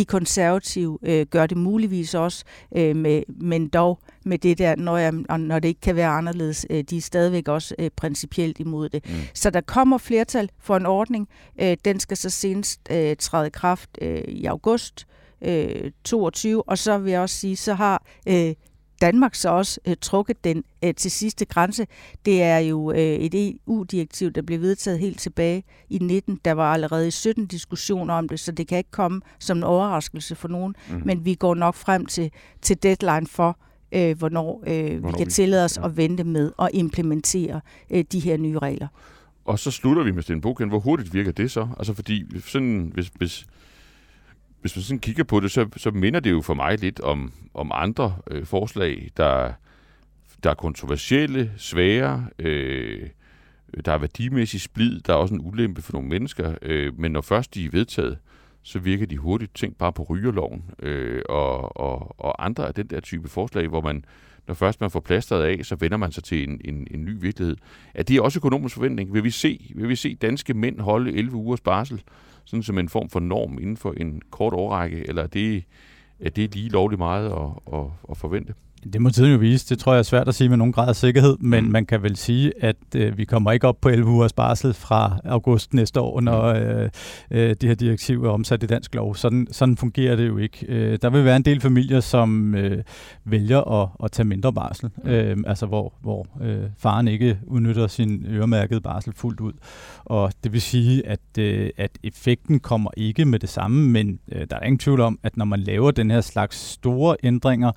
[0.01, 2.45] De konservative øh, gør det muligvis også,
[2.77, 6.67] øh, med, men dog med det der, når, jeg, når det ikke kan være anderledes.
[6.71, 9.05] Øh, de er stadigvæk også øh, principielt imod det.
[9.09, 9.15] Mm.
[9.35, 11.29] Så der kommer flertal for en ordning.
[11.61, 15.07] Øh, den skal så senest øh, træde i kraft øh, i august
[15.43, 18.55] øh, 22, og så vil jeg også sige, så har øh,
[19.01, 21.87] Danmark så også øh, trukket den øh, til sidste grænse.
[22.25, 26.41] Det er jo øh, et EU-direktiv, der blev vedtaget helt tilbage i 19.
[26.45, 29.65] Der var allerede i 17 diskussioner om det, så det kan ikke komme som en
[29.65, 30.75] overraskelse for nogen.
[30.91, 31.03] Mm.
[31.05, 32.31] Men vi går nok frem til,
[32.63, 33.59] til deadline for,
[33.93, 35.87] øh, hvornår, øh, hvornår vi kan tillade os ja.
[35.87, 37.61] at vente med at implementere
[37.91, 38.89] øh, de her nye regler.
[39.45, 40.69] Og så slutter vi med Sten Bogen.
[40.69, 41.69] Hvor hurtigt virker det så?
[41.79, 43.47] Altså fordi, sådan, hvis, hvis,
[44.61, 47.33] hvis man sådan kigger på det, så, så minder det jo for mig lidt om,
[47.55, 49.53] om andre øh, forslag, der,
[50.42, 53.09] der er kontroversielle, svære, øh,
[53.85, 57.20] der er værdimæssig splid, der er også en ulempe for nogle mennesker, øh, men når
[57.20, 58.18] først de er vedtaget,
[58.62, 62.87] så virker de hurtigt tænkt bare på rygerloven øh, og, og, og andre af den
[62.87, 64.05] der type forslag, hvor man,
[64.46, 67.20] når først man får plasteret af, så vender man sig til en, en, en ny
[67.20, 67.57] virkelighed.
[67.94, 69.14] Er det også økonomisk forventning?
[69.14, 72.03] Vil vi se, vil vi se danske mænd holde 11 ugers barsel?
[72.51, 75.65] Sådan som en form for norm inden for en kort årrække, eller er det,
[76.21, 78.55] er det lige lovligt meget at, at, at forvente?
[78.93, 79.69] Det må tiden jo vise.
[79.69, 81.71] Det tror jeg er svært at sige med nogen grad af sikkerhed, men mm.
[81.71, 85.19] man kan vel sige, at øh, vi kommer ikke op på 11 ugers barsel fra
[85.25, 86.59] august næste år, når mm.
[86.61, 86.90] øh,
[87.31, 89.14] øh, det her direktiv er omsat i dansk lov.
[89.14, 90.66] Sådan, sådan fungerer det jo ikke.
[90.69, 92.83] Øh, der vil være en del familier, som øh,
[93.25, 95.11] vælger at, at tage mindre barsel, mm.
[95.11, 99.53] øh, altså hvor, hvor øh, faren ikke udnytter sin øremærkede barsel fuldt ud.
[100.05, 104.47] Og det vil sige, at, øh, at effekten kommer ikke med det samme, men øh,
[104.51, 107.73] der er ingen tvivl om, at når man laver den her slags store ændringer,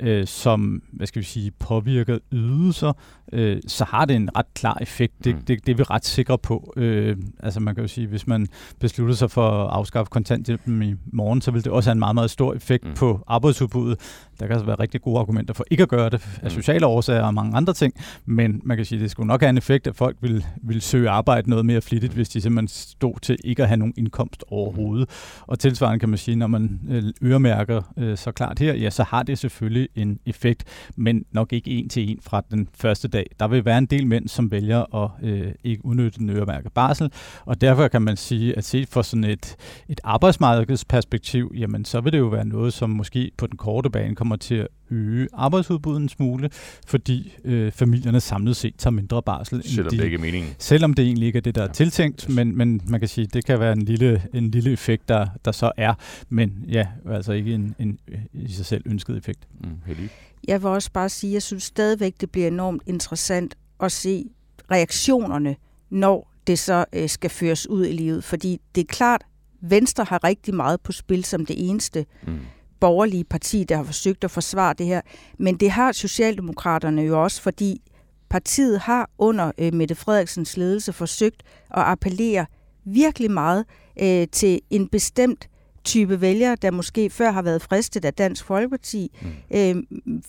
[0.00, 2.92] øh, som hvad skal vi sige, påvirker ydelser,
[3.32, 5.24] øh, så har det en ret klar effekt.
[5.24, 5.42] Det, mm.
[5.42, 6.72] det, det er vi ret sikre på.
[6.76, 8.46] Øh, altså man kan jo sige, hvis man
[8.80, 12.14] beslutter sig for at afskaffe kontanthjælpen i morgen, så vil det også have en meget,
[12.14, 12.94] meget stor effekt mm.
[12.94, 14.26] på arbejdsudbuddet.
[14.40, 16.50] Der kan altså være rigtig gode argumenter for ikke at gøre det af mm.
[16.50, 17.94] sociale årsager og mange andre ting,
[18.26, 20.80] men man kan sige, at det skulle nok have en effekt, at folk vil, vil
[20.80, 24.44] søge arbejde noget mere flittigt, hvis de simpelthen stod til ikke at have nogen indkomst
[24.48, 25.08] overhovedet.
[25.46, 29.02] Og tilsvarende kan man sige, når man øh, øremærker øh, så klart her, ja, så
[29.02, 30.64] har det selvfølgelig en effekt,
[30.96, 33.26] men nok ikke en til en fra den første dag.
[33.40, 37.12] Der vil være en del mænd, som vælger at øh, ikke udnytte den øremærkede barsel,
[37.44, 39.56] og derfor kan man sige, at set fra sådan et,
[39.88, 44.14] et arbejdsmarkedsperspektiv, jamen så vil det jo være noget, som måske på den korte bane
[44.14, 46.50] kommer til at øge arbejdsudbuddet en smule,
[46.86, 49.62] fordi øh, familierne samlet set tager mindre barsel.
[49.62, 50.54] Selvom de, det ikke er meningen.
[50.58, 52.36] Selvom det egentlig ikke er det, der ja, er tiltænkt, yes.
[52.36, 55.52] men, men man kan sige, det kan være en lille, en lille effekt, der, der
[55.52, 55.94] så er,
[56.28, 57.98] men ja, altså ikke en, en
[58.32, 59.48] i sig selv ønsket effekt.
[59.60, 60.08] Mm,
[60.48, 64.24] jeg vil også bare sige, at jeg synes stadigvæk, det bliver enormt interessant at se
[64.70, 65.56] reaktionerne,
[65.90, 68.24] når det så øh, skal føres ud i livet.
[68.24, 69.24] Fordi det er klart,
[69.60, 72.38] Venstre har rigtig meget på spil som det eneste mm.
[72.80, 75.00] Borgerlige parti, der har forsøgt at forsvare det her.
[75.38, 77.82] Men det har Socialdemokraterne jo også, fordi
[78.30, 82.46] partiet har under øh, Mette Frederiksens ledelse forsøgt at appellere
[82.84, 83.64] virkelig meget
[84.00, 85.48] øh, til en bestemt
[85.84, 89.18] type vælgere, der måske før har været fristet af Dansk Folkeparti.
[89.22, 89.58] Mm.
[89.58, 89.76] Øh,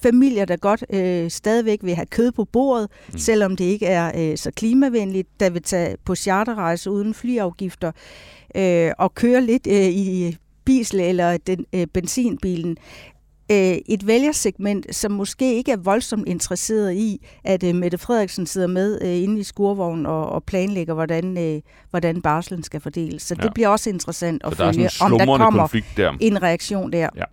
[0.01, 3.17] familier, der godt øh, stadigvæk vil have kød på bordet, mm.
[3.17, 7.91] selvom det ikke er øh, så klimavenligt, der vil tage på charterrejse uden flyafgifter
[8.55, 10.37] øh, og køre lidt øh, i
[10.69, 12.77] bisel eller den, øh, benzinbilen
[13.51, 18.67] øh, et vælgersegment, som måske ikke er voldsomt interesseret i, at øh, Mette Frederiksen sidder
[18.67, 23.21] med øh, inde i skurvognen og, og planlægger, hvordan, øh, hvordan barslen skal fordeles.
[23.21, 23.43] Så ja.
[23.43, 26.17] det bliver også interessant at følge, om der kommer der.
[26.19, 27.09] en reaktion der.
[27.15, 27.23] Ja.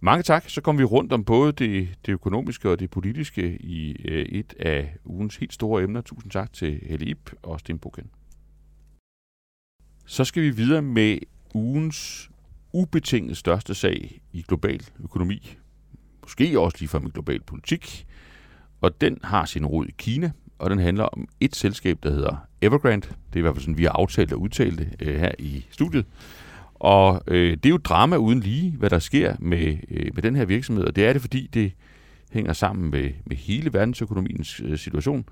[0.00, 0.44] Mange tak.
[0.48, 4.54] Så kommer vi rundt om både det, det økonomiske og det politiske i øh, et
[4.60, 6.00] af ugens helt store emner.
[6.00, 7.80] Tusind tak til Helle Ip og Sten.
[10.06, 11.18] Så skal vi videre med
[11.54, 12.30] ugens
[12.72, 15.56] ubetinget største sag i global økonomi.
[16.22, 18.06] Måske også lige fra med global politik.
[18.80, 22.36] Og den har sin rod i Kina, og den handler om et selskab, der hedder
[22.62, 23.06] Evergrande.
[23.06, 25.66] Det er i hvert fald sådan, vi har aftalt og udtalt det øh, her i
[25.70, 26.06] studiet.
[26.74, 30.36] Og øh, det er jo drama uden lige, hvad der sker med, øh, med den
[30.36, 31.72] her virksomhed, og det er det, fordi det
[32.32, 35.24] hænger sammen med, med hele verdensøkonomiens øh, situation.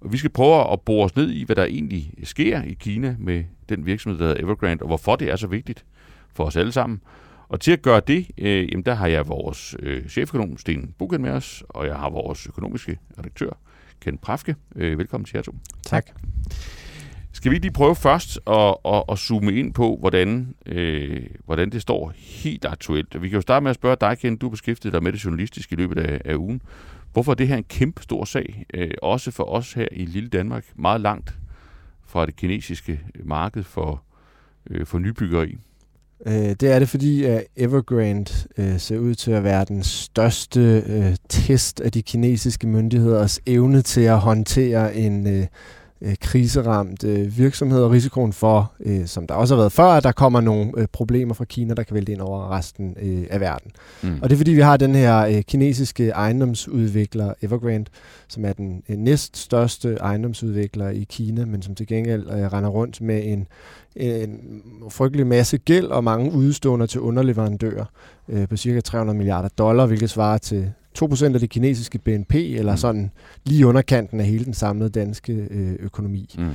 [0.00, 3.16] Og vi skal prøve at bore os ned i, hvad der egentlig sker i Kina
[3.18, 5.84] med den virksomhed, der hedder Evergrande, og hvorfor det er så vigtigt
[6.34, 7.00] for os alle sammen.
[7.48, 11.22] Og til at gøre det, øh, jamen der har jeg vores øh, cheføkonom Sten Buken
[11.22, 13.50] med os, og jeg har vores økonomiske redaktør
[14.00, 14.56] Ken Prafke.
[14.76, 15.54] Øh, velkommen til jer to.
[15.82, 16.06] Tak.
[17.32, 21.82] Skal vi lige prøve først at, at, at zoome ind på, hvordan, øh, hvordan det
[21.82, 23.22] står helt aktuelt?
[23.22, 25.24] Vi kan jo starte med at spørge dig, Ken, du har beskæftiget dig med det
[25.24, 26.62] journalistiske i løbet af, af ugen.
[27.12, 30.28] Hvorfor er det her en kæmpe stor sag, øh, også for os her i lille
[30.28, 31.34] Danmark, meget langt
[32.10, 34.02] fra det kinesiske marked for,
[34.70, 35.58] øh, for nybyggeri?
[36.26, 40.82] Øh, det er det, fordi at Evergrande øh, ser ud til at være den største
[40.86, 45.46] øh, test af de kinesiske myndigheders evne til at håndtere en øh,
[46.02, 50.02] øh, kriseramt øh, virksomhed og risikoen for, øh, som der også har været før, at
[50.02, 53.40] der kommer nogle øh, problemer fra Kina, der kan vælte ind over resten øh, af
[53.40, 53.70] verden.
[54.02, 54.18] Mm.
[54.22, 57.90] Og det er fordi, vi har den her øh, kinesiske ejendomsudvikler Evergrande,
[58.28, 62.70] som er den øh, næst største ejendomsudvikler i Kina, men som til gengæld øh, render
[62.70, 63.46] rundt med en,
[63.96, 64.40] en
[64.90, 67.84] frygtelig masse gæld og mange udstående til underleverandører
[68.28, 72.72] øh, på cirka 300 milliarder dollar, hvilket svarer til 2% af det kinesiske BNP, eller
[72.72, 72.76] mm.
[72.76, 73.10] sådan
[73.44, 76.34] lige underkanten af hele den samlede danske øh, økonomi.
[76.38, 76.50] Mm.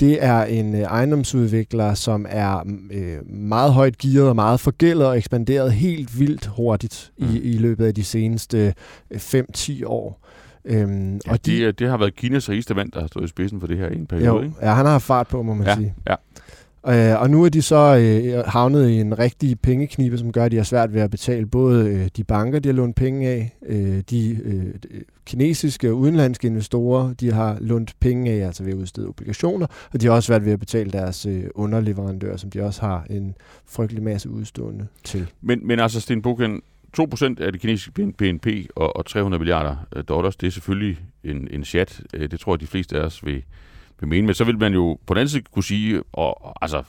[0.00, 5.16] Det er en øh, ejendomsudvikler, som er øh, meget højt gearet og meget forgældet og
[5.16, 7.26] ekspanderet helt vildt hurtigt mm.
[7.26, 8.74] i, i løbet af de seneste
[9.14, 10.26] 5-10 øh, år.
[10.64, 13.28] Øhm, ja, og de, det, det har været Kinas rigeste mand, der har stået i
[13.28, 14.28] spidsen for det her en periode.
[14.28, 14.54] Jo, ikke?
[14.62, 15.94] ja, han har fart på, må man ja, sige.
[16.08, 16.14] Ja.
[16.88, 20.50] Øh, og nu er de så øh, havnet i en rigtig pengeknibe, som gør, at
[20.50, 23.56] de har svært ved at betale både øh, de banker, de har lånt penge af,
[23.66, 28.72] øh, de øh, øh, kinesiske og udenlandske investorer, de har lånt penge af, altså ved
[28.72, 32.50] at udstede obligationer, og de har også svært ved at betale deres øh, underleverandører, som
[32.50, 33.34] de også har en
[33.66, 35.26] frygtelig masse udstående til.
[35.40, 36.62] Men, men altså, Sten Buchen,
[37.00, 38.46] 2% af det kinesiske BNP
[38.76, 42.00] og, og 300 milliarder øh, dollars, det er selvfølgelig en, en chat.
[42.14, 43.42] Øh, det tror jeg, de fleste af os vil,
[44.00, 44.26] vil mene.
[44.26, 46.82] Men så vil man jo på den anden side kunne sige, og, altså,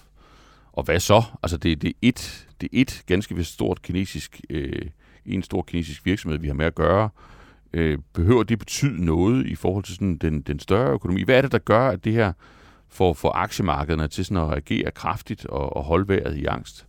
[0.73, 1.23] og hvad så?
[1.43, 4.85] Altså det, det, er et, det er et ganske vist stort kinesisk, øh,
[5.25, 7.09] en stor kinesisk virksomhed, vi har med at gøre.
[7.73, 11.23] Øh, behøver det betyde noget i forhold til sådan den, den større økonomi?
[11.23, 12.33] Hvad er det, der gør, at det her
[12.89, 16.87] får, får aktiemarkederne til sådan at reagere kraftigt og, og holde vejret i angst?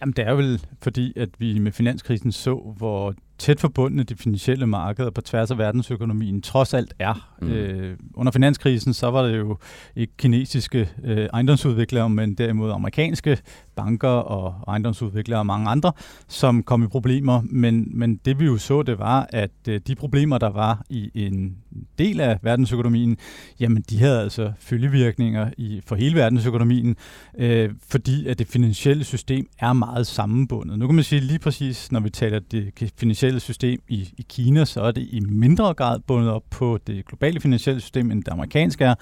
[0.00, 4.66] Jamen det er vel fordi, at vi med finanskrisen så, hvor tæt forbundne de finansielle
[4.66, 7.34] markeder på tværs af verdensøkonomien trods alt er.
[7.42, 7.48] Mm.
[7.48, 9.58] Øh, under finanskrisen så var det jo
[9.96, 13.38] ikke kinesiske øh, ejendomsudviklere, men derimod amerikanske
[13.76, 15.92] banker og ejendomsudviklere og mange andre,
[16.28, 17.42] som kom i problemer.
[17.44, 21.10] Men, men det vi jo så, det var, at øh, de problemer, der var i
[21.14, 21.56] en
[21.98, 23.16] del af verdensøkonomien,
[23.60, 26.96] jamen de havde altså følgevirkninger i, for hele verdensøkonomien,
[27.38, 30.78] øh, fordi at det finansielle system er meget sammenbundet.
[30.78, 34.64] Nu kan man sige lige præcis, når vi taler det finansielle system i, i Kina,
[34.64, 38.32] så er det i mindre grad bundet op på det globale finansielle system, end det
[38.32, 38.94] amerikanske er.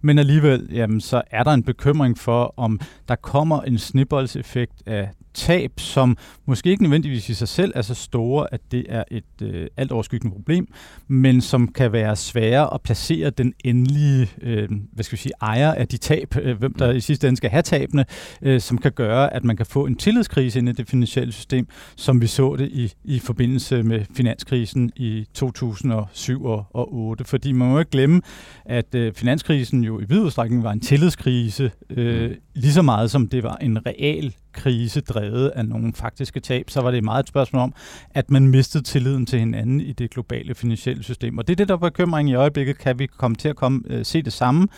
[0.00, 5.10] Men alligevel, jamen, så er der en bekymring for, om der kommer en snibboldseffekt af
[5.36, 9.42] tab, som måske ikke nødvendigvis i sig selv er så store, at det er et
[9.42, 10.68] øh, alt overskyggende problem,
[11.08, 15.72] men som kan være svære at placere den endelige øh, hvad skal vi sige, ejer
[15.72, 18.04] af de tab, øh, hvem der i sidste ende skal have tabene,
[18.42, 21.68] øh, som kan gøre, at man kan få en tillidskrise ind i det finansielle system,
[21.96, 27.24] som vi så det i, i forbindelse med finanskrisen i 2007 og 2008.
[27.24, 28.22] Fordi man må ikke glemme,
[28.64, 33.28] at øh, finanskrisen jo i vid udstrækning var en tillidskrise, øh, lige så meget som
[33.28, 37.28] det var en real krise drevet af nogle faktiske tab, så var det meget et
[37.28, 37.74] spørgsmål om,
[38.10, 41.38] at man mistede tilliden til hinanden i det globale finansielle system.
[41.38, 42.78] Og det er det, der er bekymring i øjeblikket.
[42.78, 44.68] Kan vi komme til at komme, øh, se det samme?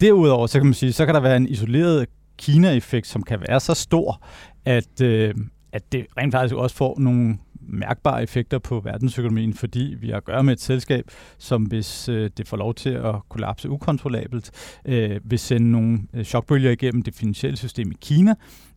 [0.00, 2.06] Derudover, så kan man sige, så kan der være en isoleret
[2.38, 4.22] Kina-effekt, som kan være så stor,
[4.64, 5.34] at, øh,
[5.72, 10.24] at det rent faktisk også får nogle mærkbare effekter på verdensøkonomien, fordi vi har at
[10.24, 11.04] gøre med et selskab,
[11.38, 16.24] som hvis øh, det får lov til at kollapse ukontrollabelt, øh, vil sende nogle øh,
[16.24, 18.34] chokbølger igennem det finansielle system i Kina,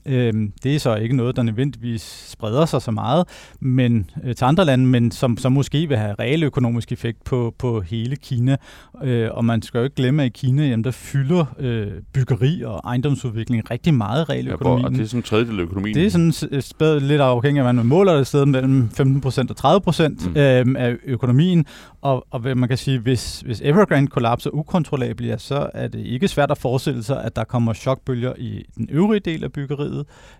[0.07, 3.25] Øh, det er så ikke noget, der nødvendigvis spreder sig så meget
[3.59, 7.55] men øh, til andre lande, men som, som måske vil have reel økonomisk effekt på,
[7.57, 8.57] på hele Kina.
[9.03, 12.63] Øh, og man skal jo ikke glemme, at i Kina, jamen, der fylder øh, byggeri
[12.65, 14.81] og ejendomsudvikling rigtig meget reel økonomi.
[14.81, 15.95] Ja, og det er sådan en tredjedel af økonomien.
[15.95, 19.83] Det er sådan spæd, lidt afhængigt af, hvad man måler det sted mellem 15% og
[19.87, 20.37] 30% mm.
[20.37, 21.65] øh, af økonomien.
[22.01, 26.27] Og, og man kan sige, hvis, hvis Evergrande kollapser ukontrollabelt, ja, så er det ikke
[26.27, 29.96] svært at forestille sig, at der kommer chokbølger i den øvrige del af byggeriet.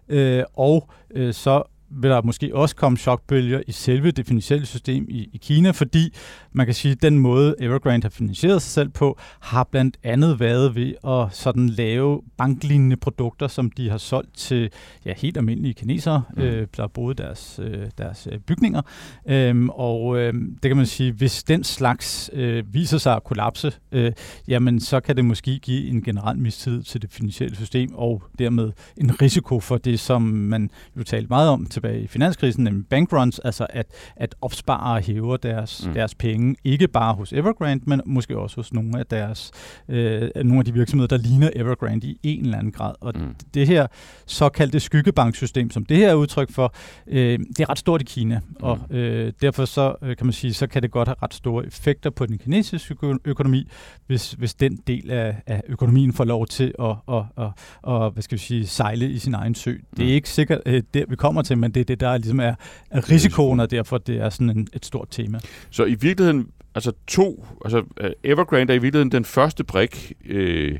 [0.09, 5.05] Øh, og øh, så vil der måske også komme chokbølger i selve det finansielle system
[5.09, 6.13] i, i Kina, fordi
[6.51, 10.39] man kan sige, at den måde Evergrande har finansieret sig selv på, har blandt andet
[10.39, 14.69] været ved at sådan lave banklignende produkter, som de har solgt til
[15.05, 16.41] ja, helt almindelige kinesere, mm.
[16.41, 18.81] øh, der boet deres, øh, deres øh, bygninger.
[19.27, 23.73] Øhm, og øh, det kan man sige, hvis den slags øh, viser sig at kollapse,
[23.91, 24.11] øh,
[24.47, 28.71] jamen så kan det måske give en generel mistid til det finansielle system, og dermed
[28.97, 33.39] en risiko for det, som man jo talte meget om tilbage i finanskrisen, nemlig bankruns,
[33.39, 33.85] altså at,
[34.15, 35.93] at opsparere hæver deres, mm.
[35.93, 39.51] deres penge, ikke bare hos Evergrande, men måske også hos nogle af deres
[39.89, 42.93] øh, nogle af de virksomheder, der ligner Evergrande i en eller anden grad.
[43.01, 43.35] Og mm.
[43.53, 43.87] det her
[44.25, 46.73] såkaldte skyggebanksystem, som det her er udtryk for,
[47.07, 48.55] øh, det er ret stort i Kina, mm.
[48.59, 51.65] og øh, derfor så øh, kan man sige, så kan det godt have ret store
[51.65, 53.67] effekter på den kinesiske økonomi,
[54.07, 57.49] hvis, hvis den del af, af økonomien får lov til at, at, at,
[57.87, 59.71] at, hvad skal vi sige, sejle i sin egen sø.
[59.71, 60.09] Det er mm.
[60.09, 62.55] ikke sikkert øh, der, vi kommer til, men det er det, der ligesom er,
[62.89, 65.39] er risikoen, og derfor det er sådan en, et stort tema.
[65.69, 70.79] Så i virkeligheden, altså to, altså øh, Evergrande er i virkeligheden den første brik øh,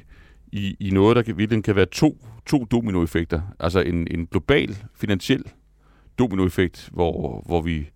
[0.51, 3.41] i, i noget, der kan, i virkeligheden kan være to, to dominoeffekter.
[3.59, 5.43] Altså en, en global finansiel
[6.19, 7.89] dominoeffekt, hvor, hvor vi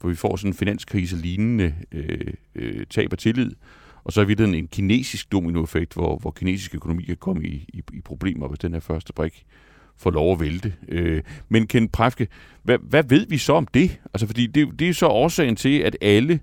[0.00, 3.52] hvor vi får sådan en finanskrise lignende øh, øh, tab af tillid,
[4.04, 7.82] og så er vi en kinesisk dominoeffekt, hvor, hvor kinesisk økonomi kan komme i, i,
[7.92, 9.44] i problemer, hvis den her første brik
[9.98, 10.74] får lov at vælte.
[10.88, 12.28] Øh, men Ken Præfke,
[12.62, 14.00] hvad, hvad ved vi så om det?
[14.14, 16.40] Altså, fordi det, det er så årsagen til, at alle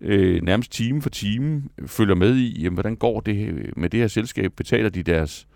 [0.00, 4.08] øh, nærmest time for time følger med i, jamen, hvordan går det med det her
[4.08, 4.52] selskab?
[4.56, 5.46] Betaler de deres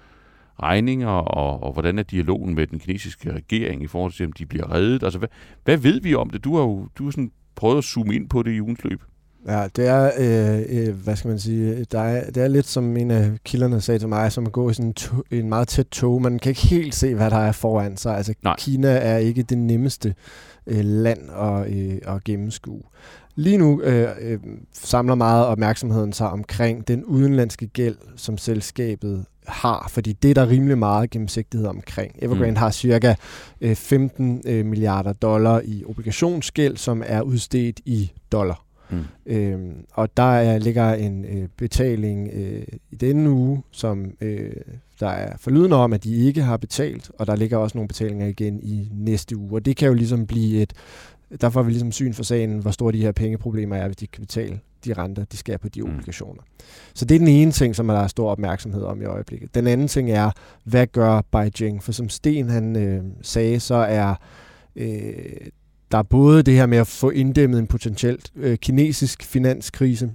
[0.63, 4.47] regninger, og, og hvordan er dialogen med den kinesiske regering i forhold til, om de
[4.47, 5.03] bliver reddet?
[5.03, 5.29] Altså, hvad,
[5.65, 6.45] hvad ved vi om det?
[6.45, 9.03] Du har jo du har sådan prøvet at zoome ind på det i ugens løb.
[9.49, 12.97] Ja, det er, øh, øh, hvad skal man sige, der er, det er lidt som
[12.97, 15.69] en af kilderne sagde til mig, som at gå i sådan en, to, en meget
[15.69, 16.23] tæt tog.
[16.23, 18.17] Man kan ikke helt se, hvad der er foran sig.
[18.17, 18.55] Altså, Nej.
[18.59, 20.15] Kina er ikke det nemmeste
[20.67, 22.83] øh, land at, øh, at gennemskue.
[23.37, 24.39] Lige nu øh, øh,
[24.73, 30.49] samler meget opmærksomheden sig omkring den udenlandske gæld, som selskabet har, fordi det er der
[30.49, 32.13] rimelig meget gennemsigtighed omkring.
[32.19, 32.57] Evergrande mm.
[32.57, 33.15] har cirka
[33.61, 38.64] øh, 15 øh, milliarder dollar i obligationsgæld, som er udstedt i dollar.
[38.91, 39.05] Mm.
[39.27, 44.53] Øhm, og der er, ligger en øh, betaling øh, i denne uge, som øh,
[45.01, 48.27] der er forlydende om, at de ikke har betalt, og der ligger også nogle betalinger
[48.27, 49.53] igen i næste uge.
[49.53, 50.73] Og det kan jo ligesom blive et,
[51.41, 54.07] der får vi ligesom syn for sagen, hvor store de her pengeproblemer er, hvis de
[54.07, 55.91] kan betale de renter, de skal på de mm.
[55.91, 56.43] obligationer.
[56.95, 59.55] Så det er den ene ting, som der er stor opmærksomhed om i øjeblikket.
[59.55, 60.31] Den anden ting er,
[60.65, 61.83] hvad gør Beijing?
[61.83, 64.15] For som Sten han øh, sagde, så er
[64.77, 65.17] øh,
[65.93, 70.11] der er både det her med at få inddæmmet en potentielt øh, kinesisk finanskrise,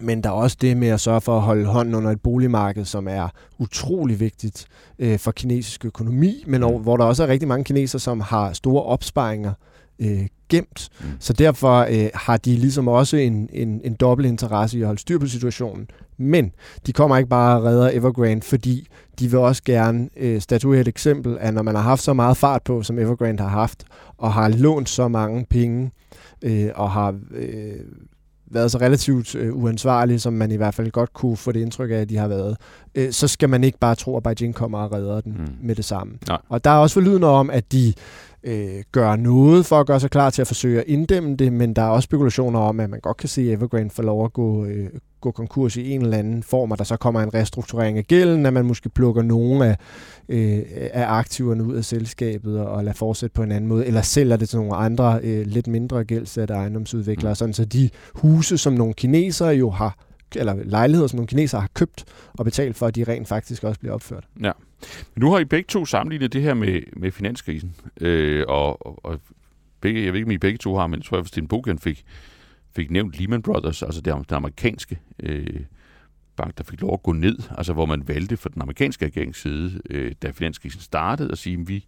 [0.00, 2.84] men der er også det med at sørge for at holde hånden under et boligmarked,
[2.84, 4.66] som er utrolig vigtigt
[4.98, 6.82] øh, for kinesisk økonomi, men mm.
[6.82, 9.52] hvor der også er rigtig mange kinesere, som har store opsparinger
[9.98, 10.88] øh, gemt.
[11.00, 11.06] Mm.
[11.18, 15.00] Så derfor øh, har de ligesom også en, en, en dobbelt interesse i at holde
[15.00, 15.90] styr på situationen.
[16.18, 16.52] Men
[16.86, 18.86] de kommer ikke bare og redder Evergrande, fordi
[19.18, 22.36] de vil også gerne øh, statuere et eksempel, at når man har haft så meget
[22.36, 23.84] fart på, som Evergrande har haft,
[24.18, 25.90] og har lånt så mange penge,
[26.42, 27.80] øh, og har øh,
[28.50, 31.90] været så relativt øh, uansvarlige, som man i hvert fald godt kunne få det indtryk
[31.90, 32.56] af, at de har været,
[32.98, 35.52] øh, så skal man ikke bare tro, at Beijing kommer og redder den mm.
[35.62, 36.12] med det samme.
[36.28, 36.38] Nej.
[36.48, 37.92] Og der er også forlydende om, at de
[38.42, 41.74] øh, gør noget for at gøre sig klar til at forsøge at inddæmme det, men
[41.74, 44.64] der er også spekulationer om, at man godt kan se, Evergrande får lov at gå,
[44.64, 44.88] øh,
[45.20, 48.46] gå konkurs i en eller anden form, og der så kommer en restrukturering af gælden,
[48.46, 49.76] at man måske plukker nogle af,
[50.28, 54.02] øh, af aktiverne ud af selskabet og, og lader fortsætte på en anden måde, eller
[54.02, 57.34] sælger det til nogle andre øh, lidt mindre gældsatte ejendomsudviklere, mm.
[57.34, 61.70] sådan så de huse, som nogle kinesere jo har eller lejligheder, som nogle kinesere har
[61.74, 64.24] købt og betalt for, at de rent faktisk også bliver opført.
[64.42, 64.52] Ja.
[65.14, 69.04] Men nu har I begge to sammenlignet det her med, med finanskrisen, øh, og, og,
[69.04, 69.20] og
[69.80, 71.78] begge, jeg ved ikke, om I begge to har, men jeg tror, at Sten Bogen
[71.78, 72.04] fik,
[72.76, 75.60] fik nævnt Lehman Brothers, altså det, det amerikanske øh,
[76.36, 79.42] bank, der fik lov at gå ned, altså hvor man valgte for den amerikanske regerings
[79.42, 81.86] side, øh, da finanskrisen startede, at sige, at vi,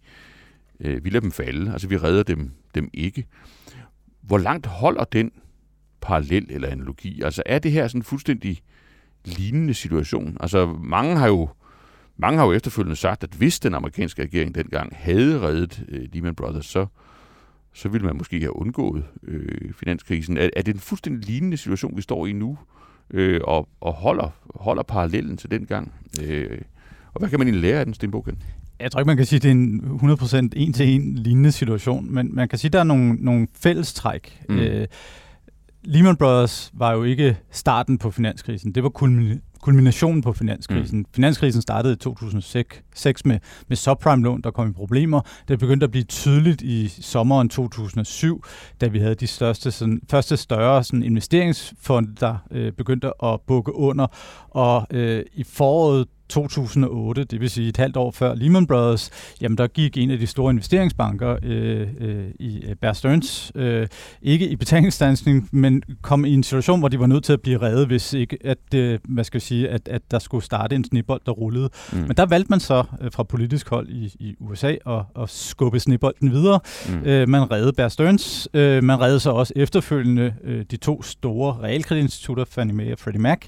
[0.79, 3.25] øh, vi lader dem falde, altså vi redder dem, dem ikke.
[4.21, 5.31] Hvor langt holder den
[6.01, 7.21] parallel eller analogi?
[7.21, 8.61] Altså er det her sådan en fuldstændig
[9.25, 10.37] lignende situation?
[10.39, 11.49] Altså mange har jo
[12.17, 16.35] mange har jo efterfølgende sagt, at hvis den amerikanske regering dengang havde reddet øh, Lehman
[16.35, 16.85] Brothers, så,
[17.73, 20.37] så ville man måske have undgået øh, finanskrisen.
[20.37, 22.57] Er, er det en fuldstændig lignende situation, vi står i nu,
[23.09, 25.93] øh, og, og holder, holder parallellen til dengang?
[26.23, 26.61] Øh,
[27.13, 28.43] og hvad kan man egentlig lære af den, Sten Bogen?
[28.79, 32.35] Jeg tror ikke, man kan sige, at det er en 100% en-til-en lignende situation, men
[32.35, 34.41] man kan sige, at der er nogle, nogle fællestræk.
[34.49, 34.59] Mm.
[34.59, 34.87] Øh,
[35.83, 38.71] Lehman Brothers var jo ikke starten på finanskrisen.
[38.75, 38.89] Det var
[39.61, 40.97] kulminationen på finanskrisen.
[40.99, 41.05] Mm.
[41.13, 45.21] Finanskrisen startede i 2006 med, med subprime-lån, der kom i problemer.
[45.47, 48.43] Det begyndte at blive tydeligt i sommeren 2007,
[48.81, 53.75] da vi havde de største, sådan, første større sådan, investeringsfonde, der øh, begyndte at bukke
[53.75, 54.07] under.
[54.49, 59.09] Og øh, i foråret 2008, det vil sige et halvt år før Lehman Brothers,
[59.41, 63.87] jamen der gik en af de store investeringsbanker øh, øh, i øh, Bear Stearns, øh,
[64.21, 67.61] ikke i betalingsstansning, men kom i en situation, hvor de var nødt til at blive
[67.61, 70.83] reddet, hvis ikke, at, øh, hvad skal jeg sige, at, at der skulle starte en
[70.83, 71.69] snibbold, der rullede.
[71.93, 71.97] Mm.
[71.97, 75.79] Men der valgte man så øh, fra politisk hold i, i USA at, at skubbe
[75.79, 76.59] snibbolden videre.
[76.89, 77.05] Mm.
[77.05, 81.57] Øh, man reddede Bear Stearns, øh, man reddede så også efterfølgende øh, de to store
[81.63, 83.39] realkreditinstitutter, Fannie Mae og Freddie Mac.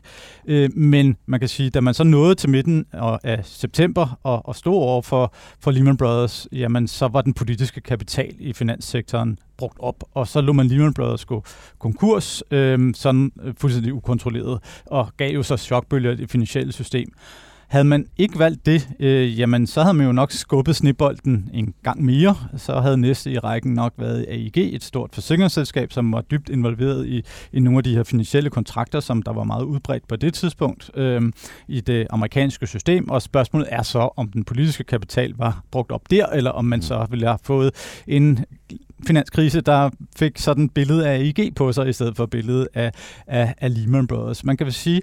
[0.48, 4.48] Øh, men man kan sige, da man så nåede til midten midten af september og,
[4.48, 9.40] og stod over for, for Lehman Brothers, jamen så var den politiske kapital i finanssektoren
[9.58, 11.44] brugt op, og så lå man Lehman Brothers gå
[11.80, 17.14] konkurs, øhm, øh, sådan fuldstændig ukontrolleret, og gav jo så chokbølger i det finansielle system.
[17.74, 21.74] Havde man ikke valgt det, øh, jamen så havde man jo nok skubbet snibolden en
[21.84, 22.36] gang mere.
[22.58, 27.08] Så havde næste i rækken nok været AIG, et stort forsikringsselskab, som var dybt involveret
[27.08, 30.34] i, i nogle af de her finansielle kontrakter, som der var meget udbredt på det
[30.34, 31.22] tidspunkt øh,
[31.68, 33.10] i det amerikanske system.
[33.10, 36.82] Og spørgsmålet er så, om den politiske kapital var brugt op der, eller om man
[36.82, 37.72] så ville have fået
[38.08, 38.46] en
[39.08, 42.92] finanskrise, der fik sådan et billede af AIG på sig, i stedet for billedet af,
[43.28, 44.44] af, af Lehman Brothers.
[44.44, 45.02] Man kan vel sige,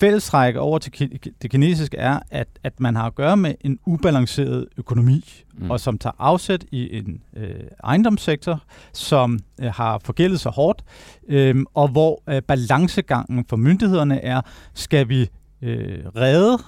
[0.00, 4.66] fællestræk over til det kinesiske er, at, at man har at gøre med en ubalanceret
[4.76, 5.24] økonomi,
[5.54, 5.70] mm.
[5.70, 10.84] og som tager afsæt i en øh, ejendomssektor, som øh, har forgældet sig hårdt,
[11.28, 14.40] øh, og hvor øh, balancegangen for myndighederne er,
[14.74, 15.30] skal vi
[15.62, 16.58] øh, redde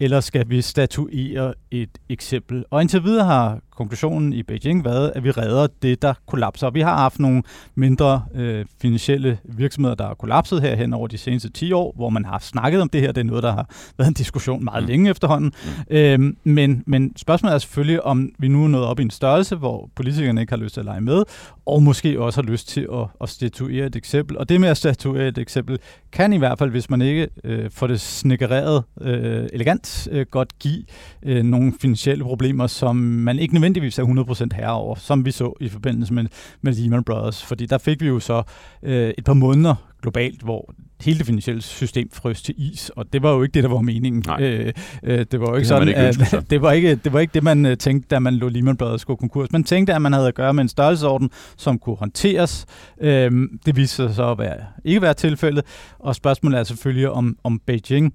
[0.00, 2.64] eller skal vi statuere et eksempel?
[2.70, 6.70] Og indtil videre har konklusionen i Beijing været, at vi redder det, der kollapser.
[6.70, 7.42] Vi har haft nogle
[7.74, 12.24] mindre øh, finansielle virksomheder, der har kollapset herhen over de seneste 10 år, hvor man
[12.24, 13.12] har snakket om det her.
[13.12, 13.66] Det er noget, der har
[13.98, 14.88] været en diskussion meget mm.
[14.88, 15.52] længe efterhånden.
[15.90, 15.96] Mm.
[15.96, 19.56] Øhm, men, men spørgsmålet er selvfølgelig, om vi nu er nået op i en størrelse,
[19.56, 21.22] hvor politikerne ikke har lyst til at lege med,
[21.66, 24.38] og måske også har lyst til at, at statuere et eksempel.
[24.38, 25.78] Og det med at statuere et eksempel,
[26.12, 30.58] kan i hvert fald, hvis man ikke øh, får det snikkereret øh, elegant, øh, godt
[30.58, 30.82] give
[31.22, 35.68] øh, nogle finansielle problemer, som man ikke nødvendigvis er 100% herover, som vi så i
[35.68, 36.24] forbindelse med,
[36.62, 37.44] med Lehman Brothers.
[37.44, 38.42] Fordi der fik vi jo så
[38.82, 43.22] øh, et par måneder globalt, hvor hele det finansielle system frøs til is, og det
[43.22, 44.24] var jo ikke det, der var meningen.
[44.40, 47.20] Øh, øh, det var jo ikke det sådan, ikke at, det, var ikke, det var
[47.20, 49.52] ikke det, man øh, tænkte, da man lå Lehman Brothers gå konkurs.
[49.52, 52.66] Man tænkte, at man havde at gøre med en størrelsesorden, som kunne håndteres.
[53.00, 53.32] Øh,
[53.66, 55.64] det viste sig så at være, ikke være tilfældet,
[55.98, 58.14] og spørgsmålet er selvfølgelig, om, om Beijing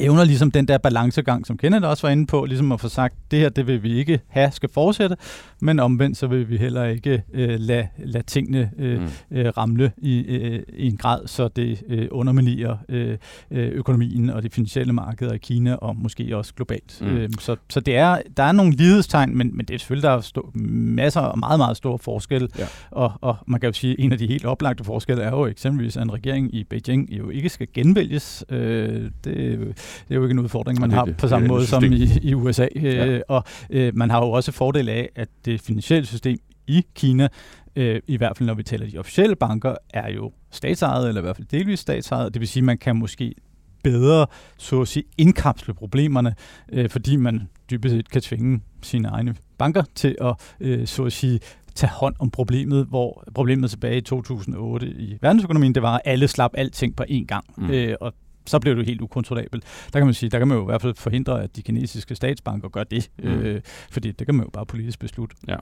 [0.00, 3.14] evner ligesom den der balancegang, som Kenneth også var inde på, ligesom at få sagt,
[3.30, 5.16] det her, det vil vi ikke have, skal fortsætte,
[5.60, 9.08] men omvendt, så vil vi heller ikke øh, lade, lade tingene øh, mm.
[9.30, 13.16] øh, ramle i, øh, i en grad, så det øh, underminerer øh,
[13.50, 16.98] øh, økonomien og de finansielle markeder i Kina, og måske også globalt.
[17.00, 17.06] Mm.
[17.06, 20.16] Øh, så så det er, der er nogle lighedstegn, men, men det er selvfølgelig, der
[20.16, 22.66] er stor, masser og meget, meget store forskelle, ja.
[22.90, 25.46] og, og man kan jo sige, at en af de helt oplagte forskelle er jo
[25.46, 28.44] eksempelvis, at en regering i Beijing jo ikke skal genvælges.
[28.48, 29.74] Øh, det
[30.08, 32.66] det er jo ikke en udfordring, man har på samme måde som i, i USA.
[32.76, 33.06] Ja.
[33.06, 37.28] Øh, og øh, man har jo også fordel af, at det finansielle system i Kina,
[37.76, 41.24] øh, i hvert fald når vi taler de officielle banker, er jo statsejet, eller i
[41.24, 42.34] hvert fald delvis statsejet.
[42.34, 43.34] Det vil sige, at man kan måske
[43.82, 44.26] bedre,
[44.58, 46.34] så at sige, indkapsle problemerne,
[46.72, 51.12] øh, fordi man dybest set kan tvinge sine egne banker til at, øh, så at
[51.12, 51.40] sige,
[51.74, 56.28] tage hånd om problemet, hvor problemet tilbage i 2008 i verdensøkonomien, det var, at alle
[56.28, 57.44] slap alting på én gang.
[57.56, 57.70] Mm.
[57.70, 58.12] Øh, og
[58.46, 59.64] så bliver det jo helt ukontrollabelt.
[59.92, 62.14] Der kan man sige, der kan man jo i hvert fald forhindre, at de kinesiske
[62.14, 63.28] statsbanker gør det, mm.
[63.28, 63.60] øh,
[63.90, 65.36] fordi det kan man jo bare politisk beslutte.
[65.48, 65.56] Ja.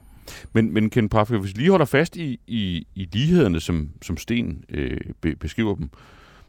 [0.53, 4.17] Men, men Ken Parfum, hvis vi lige holder fast i, i, i lighederne, som, som
[4.17, 5.89] Sten øh, be, beskriver dem,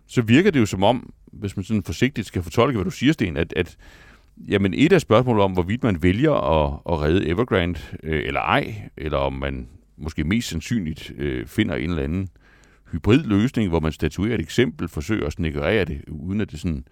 [0.06, 3.12] så virker det jo som om, hvis man sådan forsigtigt skal fortolke, hvad du siger,
[3.12, 3.76] Sten, at, at
[4.48, 8.74] jamen et af spørgsmålet om, hvorvidt man vælger at, at redde Evergrande øh, eller ej,
[8.96, 12.28] eller om man måske mest sandsynligt øh, finder en eller anden
[12.92, 16.84] hybrid løsning, hvor man statuerer et eksempel, forsøger at snikkerere det, uden at det sådan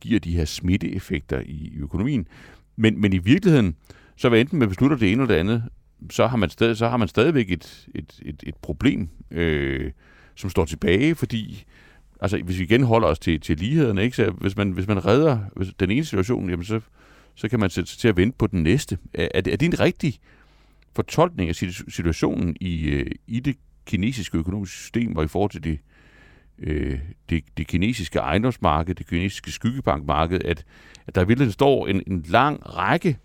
[0.00, 2.26] giver de her smitteeffekter i økonomien.
[2.76, 3.76] Men, men i virkeligheden,
[4.16, 5.64] så hvad enten man beslutter det ene eller det andet,
[6.10, 9.90] så har man, stadig, så har man stadigvæk et, et, et, et problem, øh,
[10.34, 11.64] som står tilbage, fordi
[12.20, 14.16] altså hvis vi igen holder os til, til lighederne, ikke?
[14.16, 16.80] Så hvis man, hvis man redder hvis den ene situation, jamen så,
[17.34, 18.98] så kan man sætte sig til at vente på den næste.
[19.14, 20.18] Er, er, det, er det en rigtig
[20.92, 21.54] fortolkning af
[21.88, 23.56] situationen i, øh, i det
[23.90, 25.78] kinesiske økonomiske system og i forhold til det,
[26.58, 26.98] øh,
[27.30, 30.64] det, det kinesiske ejendomsmarked, det kinesiske skyggebankmarked, at,
[31.06, 33.18] at der virkelig står en, en lang række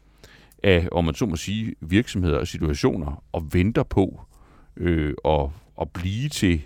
[0.63, 4.21] af, om man så må sige, virksomheder og situationer og venter på
[4.77, 5.49] øh, at,
[5.81, 6.61] at blive til,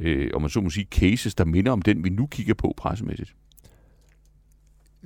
[0.00, 2.74] øh, om man så må sige, cases, der minder om den, vi nu kigger på
[2.76, 3.34] pressemæssigt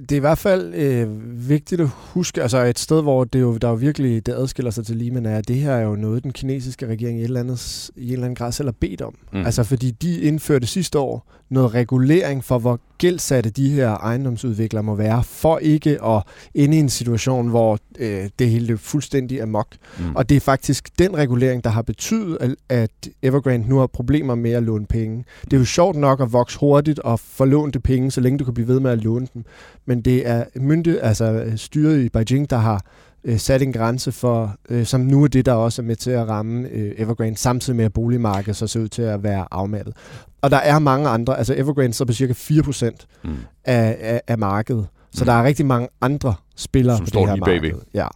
[0.01, 1.09] det er i hvert fald øh,
[1.49, 4.87] vigtigt at huske, altså et sted, hvor det jo, der jo virkelig det adskiller sig
[4.87, 7.41] til Lehman, er, at det her er jo noget, den kinesiske regering i, et eller
[7.41, 9.15] andet, i en eller anden grad selv har bedt om.
[9.33, 9.47] Mm.
[9.47, 14.95] Altså fordi de indførte sidste år noget regulering for, hvor gældsatte de her ejendomsudviklere må
[14.95, 16.23] være, for ikke at
[16.55, 19.67] ende i en situation, hvor øh, det hele løb fuldstændig amok.
[19.99, 20.17] Mm.
[20.17, 22.91] Og det er faktisk den regulering, der har betydet, at
[23.23, 25.25] Evergrande nu har problemer med at låne penge.
[25.45, 28.45] Det er jo sjovt nok at vokse hurtigt og få lånte penge, så længe du
[28.45, 29.45] kan blive ved med at låne dem.
[29.87, 32.85] Men det er mynde, altså styret i Beijing, der har
[33.25, 36.11] øh, sat en grænse for, øh, som nu er det, der også er med til
[36.11, 39.95] at ramme øh, Evergrande, samtidig med at boligmarkedet så ser ud til at være afmattet.
[40.43, 42.91] Og der er mange andre, altså Evergrande så på cirka 4%
[43.25, 43.37] mm.
[43.65, 44.87] af, af, af markedet.
[45.13, 45.27] Så mm.
[45.27, 47.81] der er rigtig mange andre spillere Som på står det her lige marked.
[47.95, 48.07] Ja.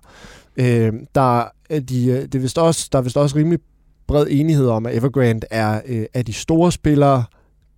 [0.56, 3.58] Øh, der, er de, øh, det er vist også, der er vist også rimelig
[4.06, 7.24] bred enighed om, at Evergrande er øh, af de store spillere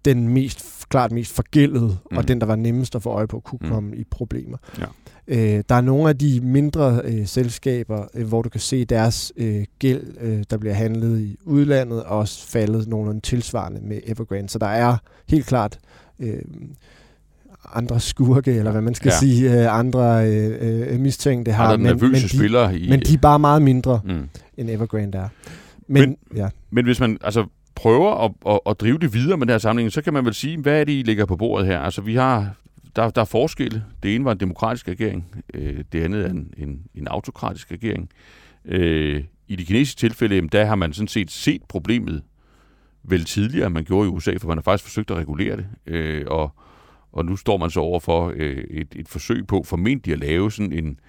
[0.05, 0.63] den mest
[0.97, 2.17] klart mest forgældede, mm.
[2.17, 3.69] og den, der var nemmest at få øje på, kunne mm.
[3.69, 4.57] komme i problemer.
[4.79, 4.85] Ja.
[5.29, 9.33] Øh, der er nogle af de mindre øh, selskaber, øh, hvor du kan se deres
[9.37, 14.49] øh, gæld, øh, der bliver handlet i udlandet, også faldet nogenlunde tilsvarende med Evergrande.
[14.49, 14.97] Så der er
[15.29, 15.79] helt klart
[16.21, 16.43] øh,
[17.75, 19.19] andre skurke, eller hvad man skal ja.
[19.19, 21.73] sige, øh, andre øh, øh, mistænkte har.
[21.73, 22.91] Andre men, men, de, spillere i...
[22.91, 24.29] men de er bare meget mindre, mm.
[24.57, 25.29] end Evergrande er.
[25.89, 26.49] Men, men, ja.
[26.71, 27.47] men hvis man, altså
[27.77, 30.35] prøver at, at, at drive det videre med den her samling, så kan man vel
[30.35, 31.81] sige, hvad er det, I ligger på bordet her?
[31.81, 32.55] Altså, vi har,
[32.97, 33.85] der, der er forskelle.
[34.03, 38.11] Det ene var en demokratisk regering, øh, det andet er en, en, en autokratisk regering.
[38.65, 42.23] Øh, I de kinesiske tilfælde, der har man sådan set set problemet
[43.03, 45.67] vel tidligere, end man gjorde i USA, for man har faktisk forsøgt at regulere det.
[45.87, 46.55] Øh, og,
[47.13, 50.53] og nu står man så over for øh, et, et forsøg på formentlig at lave
[50.53, 51.01] sådan en,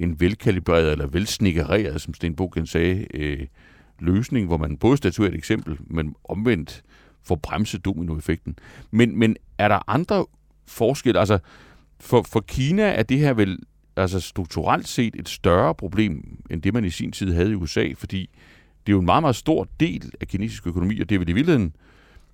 [0.00, 3.46] en velkalibreret eller velsnikkereret, som Sten Bogen sagde, øh,
[4.00, 6.82] løsning, hvor man både statuerer et eksempel, men omvendt
[7.22, 8.58] får bremset dominoeffekten.
[8.90, 10.26] Men, men er der andre
[10.66, 11.20] forskelle?
[11.20, 11.38] Altså,
[12.00, 13.58] for, for Kina er det her vel
[13.96, 17.92] altså strukturelt set et større problem, end det man i sin tid havde i USA,
[17.96, 18.30] fordi
[18.86, 21.28] det er jo en meget, meget stor del af kinesisk økonomi, og det er vel
[21.28, 21.74] i virkeligheden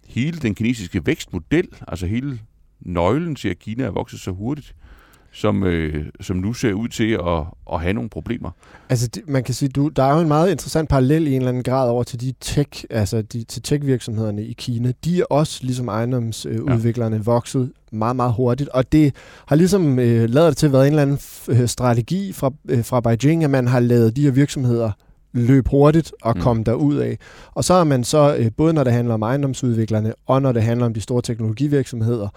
[0.07, 2.41] hele den kinesiske vækstmodel, altså hele
[2.81, 4.75] nøglen til, at Kina er vokset så hurtigt
[5.37, 8.51] som, øh, som nu ser ud til at, at have nogle problemer.
[8.89, 11.37] Altså, det, man kan sige, du, der er jo en meget interessant parallel i en
[11.37, 14.93] eller anden grad over til de tech, altså de, til tech-virksomhederne i Kina.
[15.05, 17.23] De er også, ligesom ejendomsudviklerne, ja.
[17.23, 19.15] vokset meget, meget hurtigt, og det
[19.47, 21.19] har ligesom øh, lavet det til at være en eller anden
[21.49, 24.91] øh, strategi fra, øh, fra Beijing, at man har lavet de her virksomheder
[25.33, 26.43] løbe hurtigt og mm.
[26.43, 27.19] komme derud af.
[27.55, 30.63] Og så er man så, øh, både når det handler om ejendomsudviklerne, og når det
[30.63, 32.29] handler om de store teknologivirksomheder,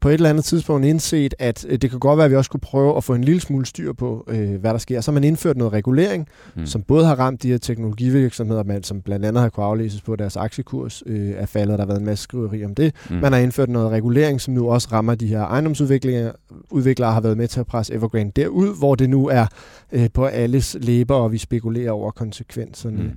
[0.00, 2.50] på et eller andet tidspunkt indset, at øh, det kan godt være, at vi også
[2.50, 5.00] kunne prøve at få en lille smule styr på, øh, hvad der sker.
[5.00, 6.66] Så har man indført noget regulering, mm.
[6.66, 10.16] som både har ramt de her teknologivirksomheder, men som blandt andet har kunne aflæses på
[10.16, 11.78] deres aktiekurs øh, er faldet.
[11.78, 12.94] Der har været en masse skriveri om det.
[13.10, 13.16] Mm.
[13.16, 16.32] Man har indført noget regulering, som nu også rammer de her ejendomsudviklere,
[16.70, 19.46] udviklere har været med til at presse Evergrande derud, hvor det nu er
[19.92, 23.02] øh, på alles læber, og vi spekulerer over konsekvenserne.
[23.02, 23.10] Mm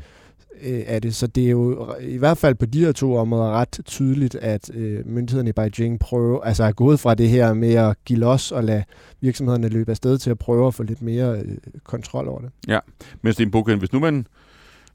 [0.62, 1.16] øh, af det.
[1.16, 4.72] Så det er jo i hvert fald på de her to områder ret tydeligt, at
[4.76, 8.52] øh, myndighederne i Beijing prøver, altså er gået fra det her med at give los
[8.52, 8.84] og lade
[9.22, 12.50] virksomhederne løbe afsted til at prøve at få lidt mere øh, kontrol over det.
[12.68, 12.80] Ja,
[13.22, 14.28] men Sten Bogen, hvis nu man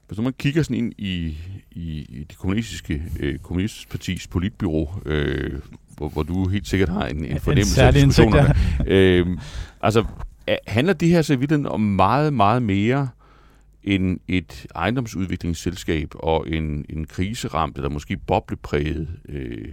[0.07, 1.37] hvis nu man kigger sådan ind i,
[1.71, 5.59] i, i det kommunistiske øh, kommunistpartis politbyrå, øh,
[5.97, 8.55] hvor, hvor du helt sikkert har en, en fornemmelse af diskussionerne.
[8.87, 9.27] øh,
[9.81, 10.03] altså,
[10.67, 13.07] handler det her så vidt om meget, meget mere
[13.83, 19.71] en, et ejendomsudviklingsselskab og en, en kriseramt eller måske boblepræget øh,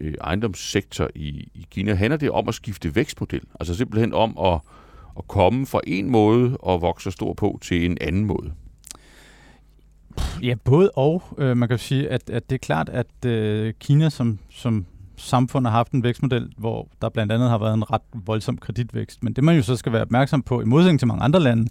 [0.00, 3.42] øh, ejendomssektor i, i Kina, handler det om at skifte vækstmodel.
[3.60, 4.60] Altså simpelthen om at,
[5.18, 8.52] at komme fra en måde og vokse stor på til en anden måde.
[10.42, 11.22] Ja, både og.
[11.38, 14.86] Øh, man kan sige, at, at det er klart, at øh, Kina som, som
[15.16, 19.22] samfund har haft en vækstmodel, hvor der blandt andet har været en ret voldsom kreditvækst.
[19.22, 21.68] Men det man jo så skal være opmærksom på, i modsætning til mange andre lande,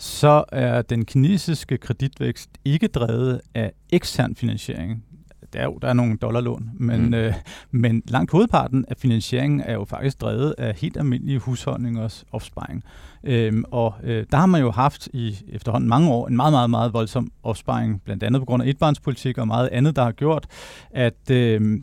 [0.00, 5.04] så er den kinesiske kreditvækst ikke drevet af ekstern finansiering.
[5.52, 7.14] Der er jo der er nogle dollarlån, men, mm.
[7.14, 7.34] øh,
[7.70, 12.82] men langt hovedparten af finansieringen er jo faktisk drevet af helt almindelige husholdningers opsparing.
[13.24, 16.70] Øhm, og øh, der har man jo haft i efterhånden mange år en meget, meget,
[16.70, 20.46] meget voldsom opsparing, blandt andet på grund af etbarnspolitik og meget andet, der har gjort,
[20.90, 21.80] at øh,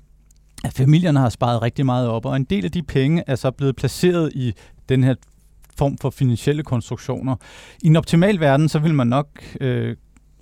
[0.63, 3.51] at familierne har sparet rigtig meget op, og en del af de penge er så
[3.51, 4.53] blevet placeret i
[4.89, 5.15] den her
[5.77, 7.35] form for finansielle konstruktioner.
[7.83, 9.27] I en optimal verden, så vil man nok
[9.61, 9.95] øh,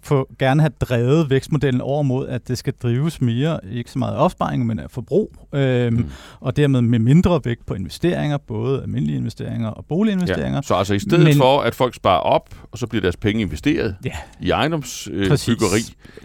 [0.06, 4.16] få, gerne have drevet vækstmodellen over mod, at det skal drives mere, ikke så meget
[4.18, 6.06] opsparing, men af forbrug, øhm, mm.
[6.40, 10.56] og dermed med mindre vægt på investeringer, både almindelige investeringer og boliginvesteringer.
[10.58, 10.62] Ja.
[10.62, 13.42] Så altså i stedet men, for, at folk sparer op, og så bliver deres penge
[13.42, 14.12] investeret ja.
[14.42, 15.80] i ejendomsbyggeri,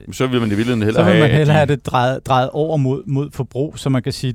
[0.08, 1.14] øh, så vil man i virkeligheden hellere have...
[1.14, 4.12] Så vil man hellere have det drejet, drejet over mod, mod forbrug, så man kan
[4.12, 4.34] sige,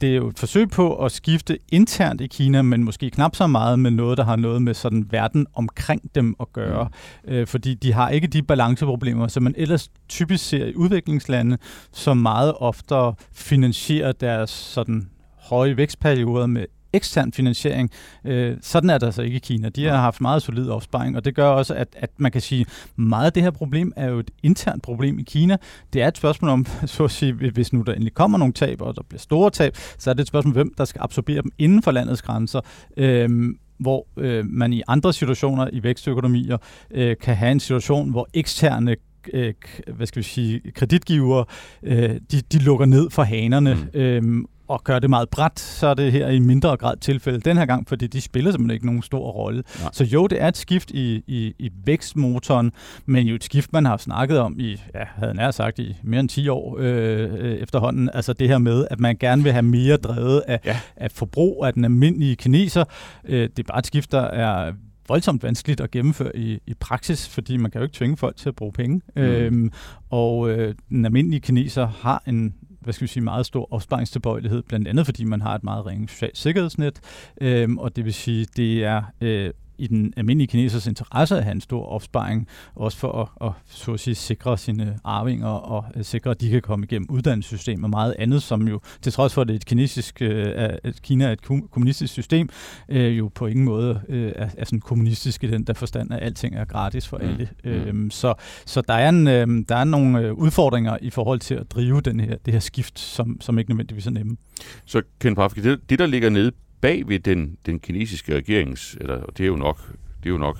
[0.00, 3.46] det er jo et forsøg på at skifte internt i Kina, men måske knap så
[3.46, 6.88] meget med noget, der har noget med sådan verden omkring dem at gøre,
[7.24, 7.32] mm.
[7.32, 11.58] øh, fordi de har ikke de balance problemer, som man ellers typisk ser i udviklingslande,
[11.92, 15.08] som meget oftere finansierer deres sådan
[15.38, 17.90] høje vækstperioder med ekstern finansiering.
[18.24, 19.68] Øh, sådan er der så altså ikke i Kina.
[19.68, 22.66] De har haft meget solid opsparing, og det gør også, at, at man kan sige,
[22.96, 25.56] meget af det her problem er jo et internt problem i Kina.
[25.92, 28.82] Det er et spørgsmål om, så at sige, hvis nu der endelig kommer nogle tab,
[28.82, 31.42] og der bliver store tab, så er det et spørgsmål om, hvem der skal absorbere
[31.42, 32.60] dem inden for landets grænser.
[32.96, 36.58] Øh, hvor øh, man i andre situationer i vækstøkonomier
[36.90, 38.96] øh, kan have en situation, hvor eksterne
[39.32, 39.54] øh,
[39.94, 41.44] hvad skal vi sige, kreditgiver,
[41.82, 44.00] øh, de, de lukker ned for hanerne, mm.
[44.00, 47.56] øhm, og gør det meget bredt, så er det her i mindre grad tilfælde den
[47.56, 49.62] her gang, fordi de spiller simpelthen ikke nogen stor rolle.
[49.92, 52.72] Så jo, det er et skift i, i, i vækstmotoren,
[53.06, 56.20] men jo et skift, man har snakket om i, ja, havde nær sagt, i mere
[56.20, 58.10] end 10 år øh, øh, efterhånden.
[58.14, 60.80] Altså det her med, at man gerne vil have mere drevet af, ja.
[60.96, 62.84] af forbrug af den almindelige kineser.
[63.24, 64.72] Øh, det er bare et skift, der er
[65.08, 68.48] voldsomt vanskeligt at gennemføre i, i praksis, fordi man kan jo ikke tvinge folk til
[68.48, 69.00] at bruge penge.
[69.16, 69.22] Mm.
[69.22, 69.72] Øhm,
[70.10, 72.54] og øh, den almindelige kineser har en
[72.86, 76.08] hvad skal vi sige, meget stor opsparingstilbøjelighed, blandt andet fordi man har et meget ringe
[76.08, 77.00] socialt sikkerhedsnet,
[77.40, 81.52] øh, og det vil sige, det er øh, i den almindelige kinesers interesse at have
[81.52, 86.06] en stor opsparing, også for at, at så at sige, sikre sine arvinger og at
[86.06, 89.40] sikre, at de kan komme igennem uddannelsessystemet og meget andet, som jo, til trods for,
[89.40, 90.52] at det er et kinesisk, øh,
[90.84, 92.48] at Kina er et kommunistisk system,
[92.88, 96.22] øh, jo på ingen måde øh, er, er sådan kommunistisk i den der forstand, at
[96.22, 97.24] alting er gratis for mm.
[97.24, 97.48] alle.
[97.64, 97.70] Mm.
[97.70, 98.34] Øhm, så,
[98.66, 102.00] så der er, en, øh, der er nogle øh, udfordringer i forhold til at drive
[102.00, 104.36] den her, det her skift, som, som ikke nødvendigvis er nemme.
[104.84, 109.24] Så Ken Pafke, det, det der ligger nede bag ved den, den kinesiske regerings, eller
[109.26, 109.78] det er jo nok,
[110.22, 110.58] det er jo nok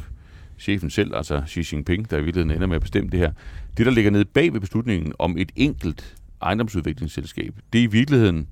[0.59, 3.33] chefen selv, altså Xi Jinping, der i virkeligheden ender med at bestemme det her.
[3.77, 8.49] Det, der ligger nede bag ved beslutningen om et enkelt ejendomsudviklingsselskab, det er i virkeligheden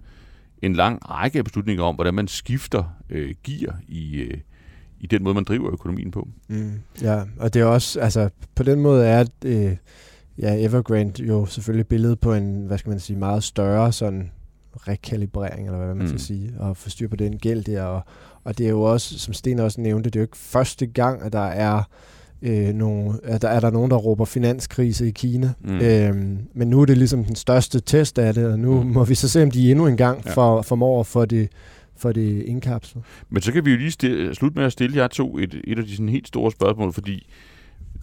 [0.62, 4.38] en lang række af beslutninger om, hvordan man skifter øh, gear i, øh,
[5.00, 6.28] i den måde, man driver økonomien på.
[6.48, 9.76] Mm, ja, og det er også, altså på den måde er øh,
[10.38, 14.30] ja, Evergrande jo selvfølgelig billedet på en, hvad skal man sige, meget større sådan
[14.88, 16.08] rekalibrering, eller hvad man mm.
[16.08, 17.82] skal sige, og få styr på den gæld der.
[17.82, 18.02] Og,
[18.44, 21.22] og det er jo også, som Sten også nævnte, det er jo ikke første gang,
[21.22, 21.82] at der er
[22.42, 25.52] øh, nogle, at der er der nogen, der råber finanskrise i Kina.
[25.60, 25.80] Mm.
[25.80, 28.88] Øhm, men nu er det ligesom den største test af det, og nu mm.
[28.88, 30.32] må vi så se, om de endnu en gang ja.
[30.32, 31.48] for, formår for det
[31.96, 33.04] for det indkapslet.
[33.30, 35.78] Men så kan vi jo lige stille, slutte med at stille jer to et, et
[35.78, 37.26] af de sådan helt store spørgsmål, fordi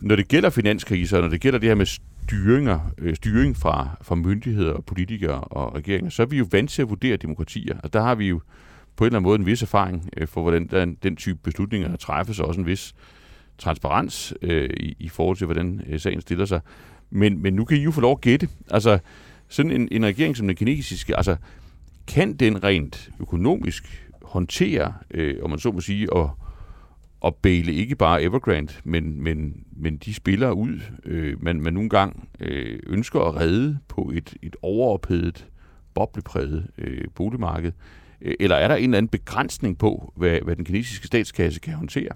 [0.02, 1.86] når det gælder finanskriser, når det gælder det her med
[2.24, 6.70] styringer, øh, styring fra, fra myndigheder, og politikere og regeringer, så er vi jo vant
[6.70, 7.78] til at vurdere demokratier.
[7.84, 8.42] Og der har vi jo
[8.96, 11.96] på en eller anden måde en vis erfaring øh, for, hvordan den, den type beslutninger
[11.96, 12.96] træffes, og også en vis
[13.58, 16.62] transparens øh, i, i forhold til, hvordan øh, sagen stiller sig.
[17.10, 18.50] Men, men nu kan I jo få lov at gætte.
[18.70, 19.00] Altså,
[19.48, 21.36] sådan en, en regering som den kinesiske, altså,
[22.08, 26.38] kan den rent økonomisk håndtere, øh, om man så må sige, og
[27.26, 31.90] at bæle ikke bare Evergrande, men, men, men de spillere ud, øh, man, man nogle
[31.90, 35.48] gange øh, ønsker at redde på et, et overophedet,
[35.94, 37.72] boblepræget øh, boligmarked?
[38.22, 41.74] Øh, eller er der en eller anden begrænsning på, hvad, hvad den kinesiske statskasse kan
[41.74, 42.12] håndtere?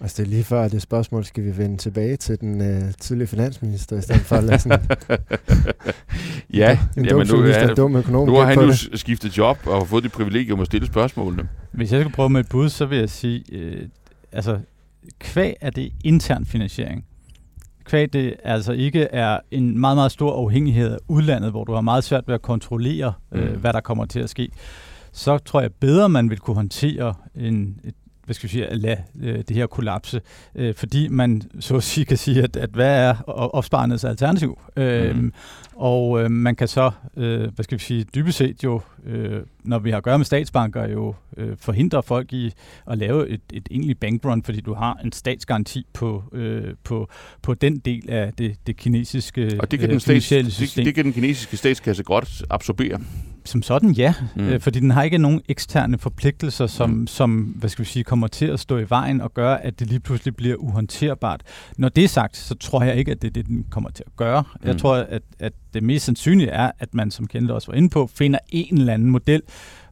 [0.00, 3.26] Altså det er lige før det spørgsmål, skal vi vende tilbage til den øh, tidlige
[3.26, 4.86] finansminister, i stedet for at lade sådan
[6.54, 8.90] ja, en dum jamen, nu, er, dum økonom nu har han jo det.
[8.94, 11.48] skiftet job og fået det privilegium at stille spørgsmålene.
[11.72, 13.88] Hvis jeg skal prøve med et bud, så vil jeg sige, øh,
[14.32, 14.58] altså
[15.18, 17.04] kvæg er det intern finansiering.
[17.84, 21.80] Kvæg det altså ikke er en meget, meget stor afhængighed af udlandet, hvor du har
[21.80, 23.60] meget svært ved at kontrollere, øh, mm.
[23.60, 24.50] hvad der kommer til at ske
[25.16, 27.94] så tror jeg bedre, man vil kunne håndtere en, et
[28.26, 30.20] hvad skal vi sige, at lade øh, det her kollapse,
[30.54, 34.58] øh, fordi man så at sige kan sige, at, at hvad er opsparendes alternativ?
[34.76, 34.82] Mm.
[34.82, 35.32] Øhm,
[35.74, 39.78] og øh, man kan så, øh, hvad skal vi sige, dybest set jo, øh, når
[39.78, 42.52] vi har at gøre med statsbanker, jo øh, forhindre folk i
[42.86, 47.08] at lave et, et egentligt bankrun, fordi du har en statsgaranti på, øh, på,
[47.42, 50.94] på den del af det, det kinesiske Og det kan, den øh, stats, det, det
[50.94, 53.00] kan den kinesiske statskasse godt absorbere.
[53.46, 54.42] Som sådan ja, Mm.
[54.42, 57.06] øh, fordi den har ikke nogen eksterne forpligtelser, som, Mm.
[57.06, 59.86] som hvad skal vi sige, kommer til at stå i vejen og gøre, at det
[59.88, 61.40] lige pludselig bliver uhåndterbart.
[61.78, 64.04] Når det er sagt, så tror jeg ikke, at det er det, den kommer til
[64.06, 64.44] at gøre.
[64.62, 64.68] Mm.
[64.68, 67.88] Jeg tror, at, at det mest sandsynlige er, at man, som Kjeld også var inde
[67.88, 69.42] på, finder en eller anden model,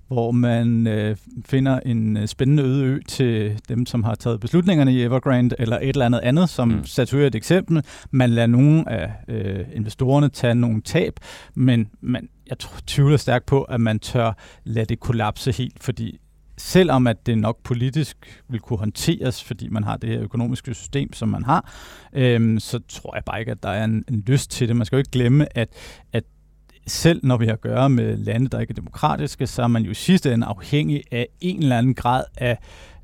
[0.08, 4.92] hvor man øh, finder en øh, spændende øde ø til dem, som har taget beslutningerne
[4.94, 6.84] i Evergrande, eller et eller andet andet, som mm.
[6.84, 7.82] statuerer et eksempel.
[8.10, 11.12] Man lader nogle af øh, investorerne tage nogle tab,
[11.54, 14.32] men man, jeg tvivler stærkt på, at man tør
[14.64, 16.18] lade det kollapse helt, fordi
[16.56, 21.12] selvom at det nok politisk vil kunne håndteres, fordi man har det her økonomiske system,
[21.12, 21.72] som man har,
[22.12, 24.76] øhm, så tror jeg bare ikke, at der er en, en lyst til det.
[24.76, 25.68] Man skal jo ikke glemme, at,
[26.12, 26.24] at
[26.86, 29.82] selv når vi har at gøre med lande, der ikke er demokratiske, så er man
[29.82, 32.58] jo i sidste ende afhængig af en eller anden grad af,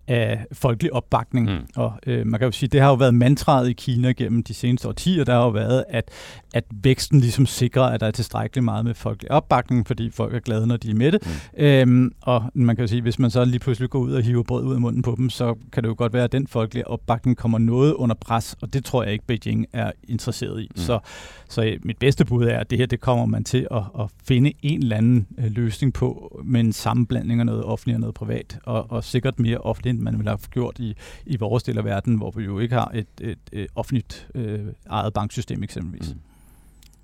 [0.09, 1.51] af folkelig opbakning.
[1.51, 1.59] Mm.
[1.77, 4.55] Og øh, man kan jo sige, det har jo været mantraet i Kina gennem de
[4.55, 6.11] seneste årtier, der har jo været, at,
[6.55, 10.39] at væksten ligesom sikrer, at der er tilstrækkeligt meget med folkelig opbakning, fordi folk er
[10.39, 11.27] glade, når de er med det.
[11.57, 11.65] Mm.
[11.65, 14.43] Øhm, og man kan jo sige, hvis man så lige pludselig går ud og hiver
[14.43, 16.89] brød ud af munden på dem, så kan det jo godt være, at den folkelige
[16.89, 20.65] opbakning kommer noget under pres, og det tror jeg ikke, Beijing er interesseret i.
[20.65, 20.81] Mm.
[20.81, 20.83] Mm.
[20.83, 20.99] Så,
[21.49, 24.07] så øh, mit bedste bud er, at det her, det kommer man til at, at
[24.25, 28.15] finde en eller anden øh, løsning på, med en sammenblanding af noget offentligt og noget
[28.15, 30.97] privat, og, og sikkert mere offentligt, end man ville have gjort i,
[31.27, 34.61] i vores del af verden, hvor vi jo ikke har et, et, et offentligt øh,
[34.89, 36.15] eget banksystem eksempelvis.
[36.15, 36.21] Mm.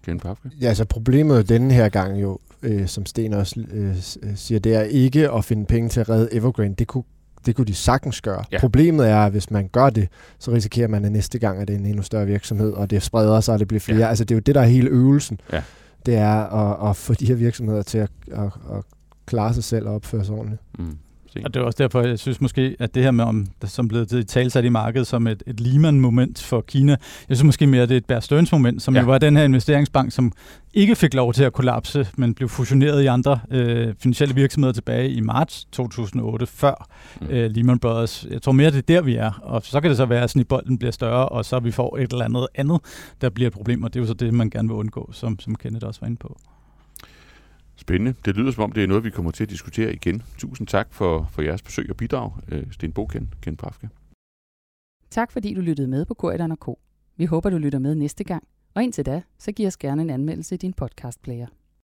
[0.02, 0.50] Ken Pafke?
[0.60, 4.74] Ja, altså problemet denne her gang jo, øh, som Sten også øh, øh, siger, det
[4.74, 6.74] er ikke at finde penge til at redde Evergrande.
[6.74, 7.04] Det kunne,
[7.46, 8.44] det kunne de sagtens gøre.
[8.52, 8.60] Ja.
[8.60, 11.74] Problemet er, at hvis man gør det, så risikerer man, at næste gang at det
[11.74, 13.98] er en endnu større virksomhed, og det spreder sig, og det bliver flere.
[13.98, 14.08] Ja.
[14.08, 15.40] Altså det er jo det, der er hele øvelsen.
[15.52, 15.62] Ja.
[16.06, 18.84] Det er at, at få de her virksomheder til at, at, at
[19.26, 20.62] klare sig selv og opføre sig ordentligt.
[20.78, 20.98] Mm.
[21.36, 21.44] Sten?
[21.46, 24.06] Og det er også derfor, jeg synes måske, at det her med, om, som blev
[24.28, 26.96] talsat i markedet som et, et Lehman-moment for Kina,
[27.28, 29.00] jeg synes måske mere, at det er et Bear Stearns-moment, som Ja.
[29.00, 30.32] jo var den her investeringsbank, som
[30.74, 35.10] ikke fik lov til at kollapse, men blev fusioneret i andre øh, finansielle virksomheder tilbage
[35.10, 36.88] i marts 2008, før
[37.20, 37.26] Mm.
[37.30, 38.26] øh, Lehman Brothers.
[38.30, 39.32] Jeg tror mere, det er der, vi er.
[39.42, 42.12] Og så kan det så være, at snibbolden bliver større, og så vi får et
[42.12, 42.80] eller andet andet,
[43.20, 45.38] der bliver et problem, og det er jo så det, man gerne vil undgå, som,
[45.40, 46.38] som Kenneth også var inde på.
[47.86, 48.14] Spændende.
[48.24, 50.22] Det lyder som om, det er noget, vi kommer til at diskutere igen.
[50.38, 53.88] Tusind tak for, for jeres besøg og bidrag, øh, Sten Boken, Ken Pafke.
[55.10, 56.68] Tak fordi du lyttede med på Korridoren K.
[57.16, 58.44] Vi håber, du lytter med næste gang.
[58.74, 61.46] Og indtil da, så giv os gerne en anmeldelse i din podcastplayer.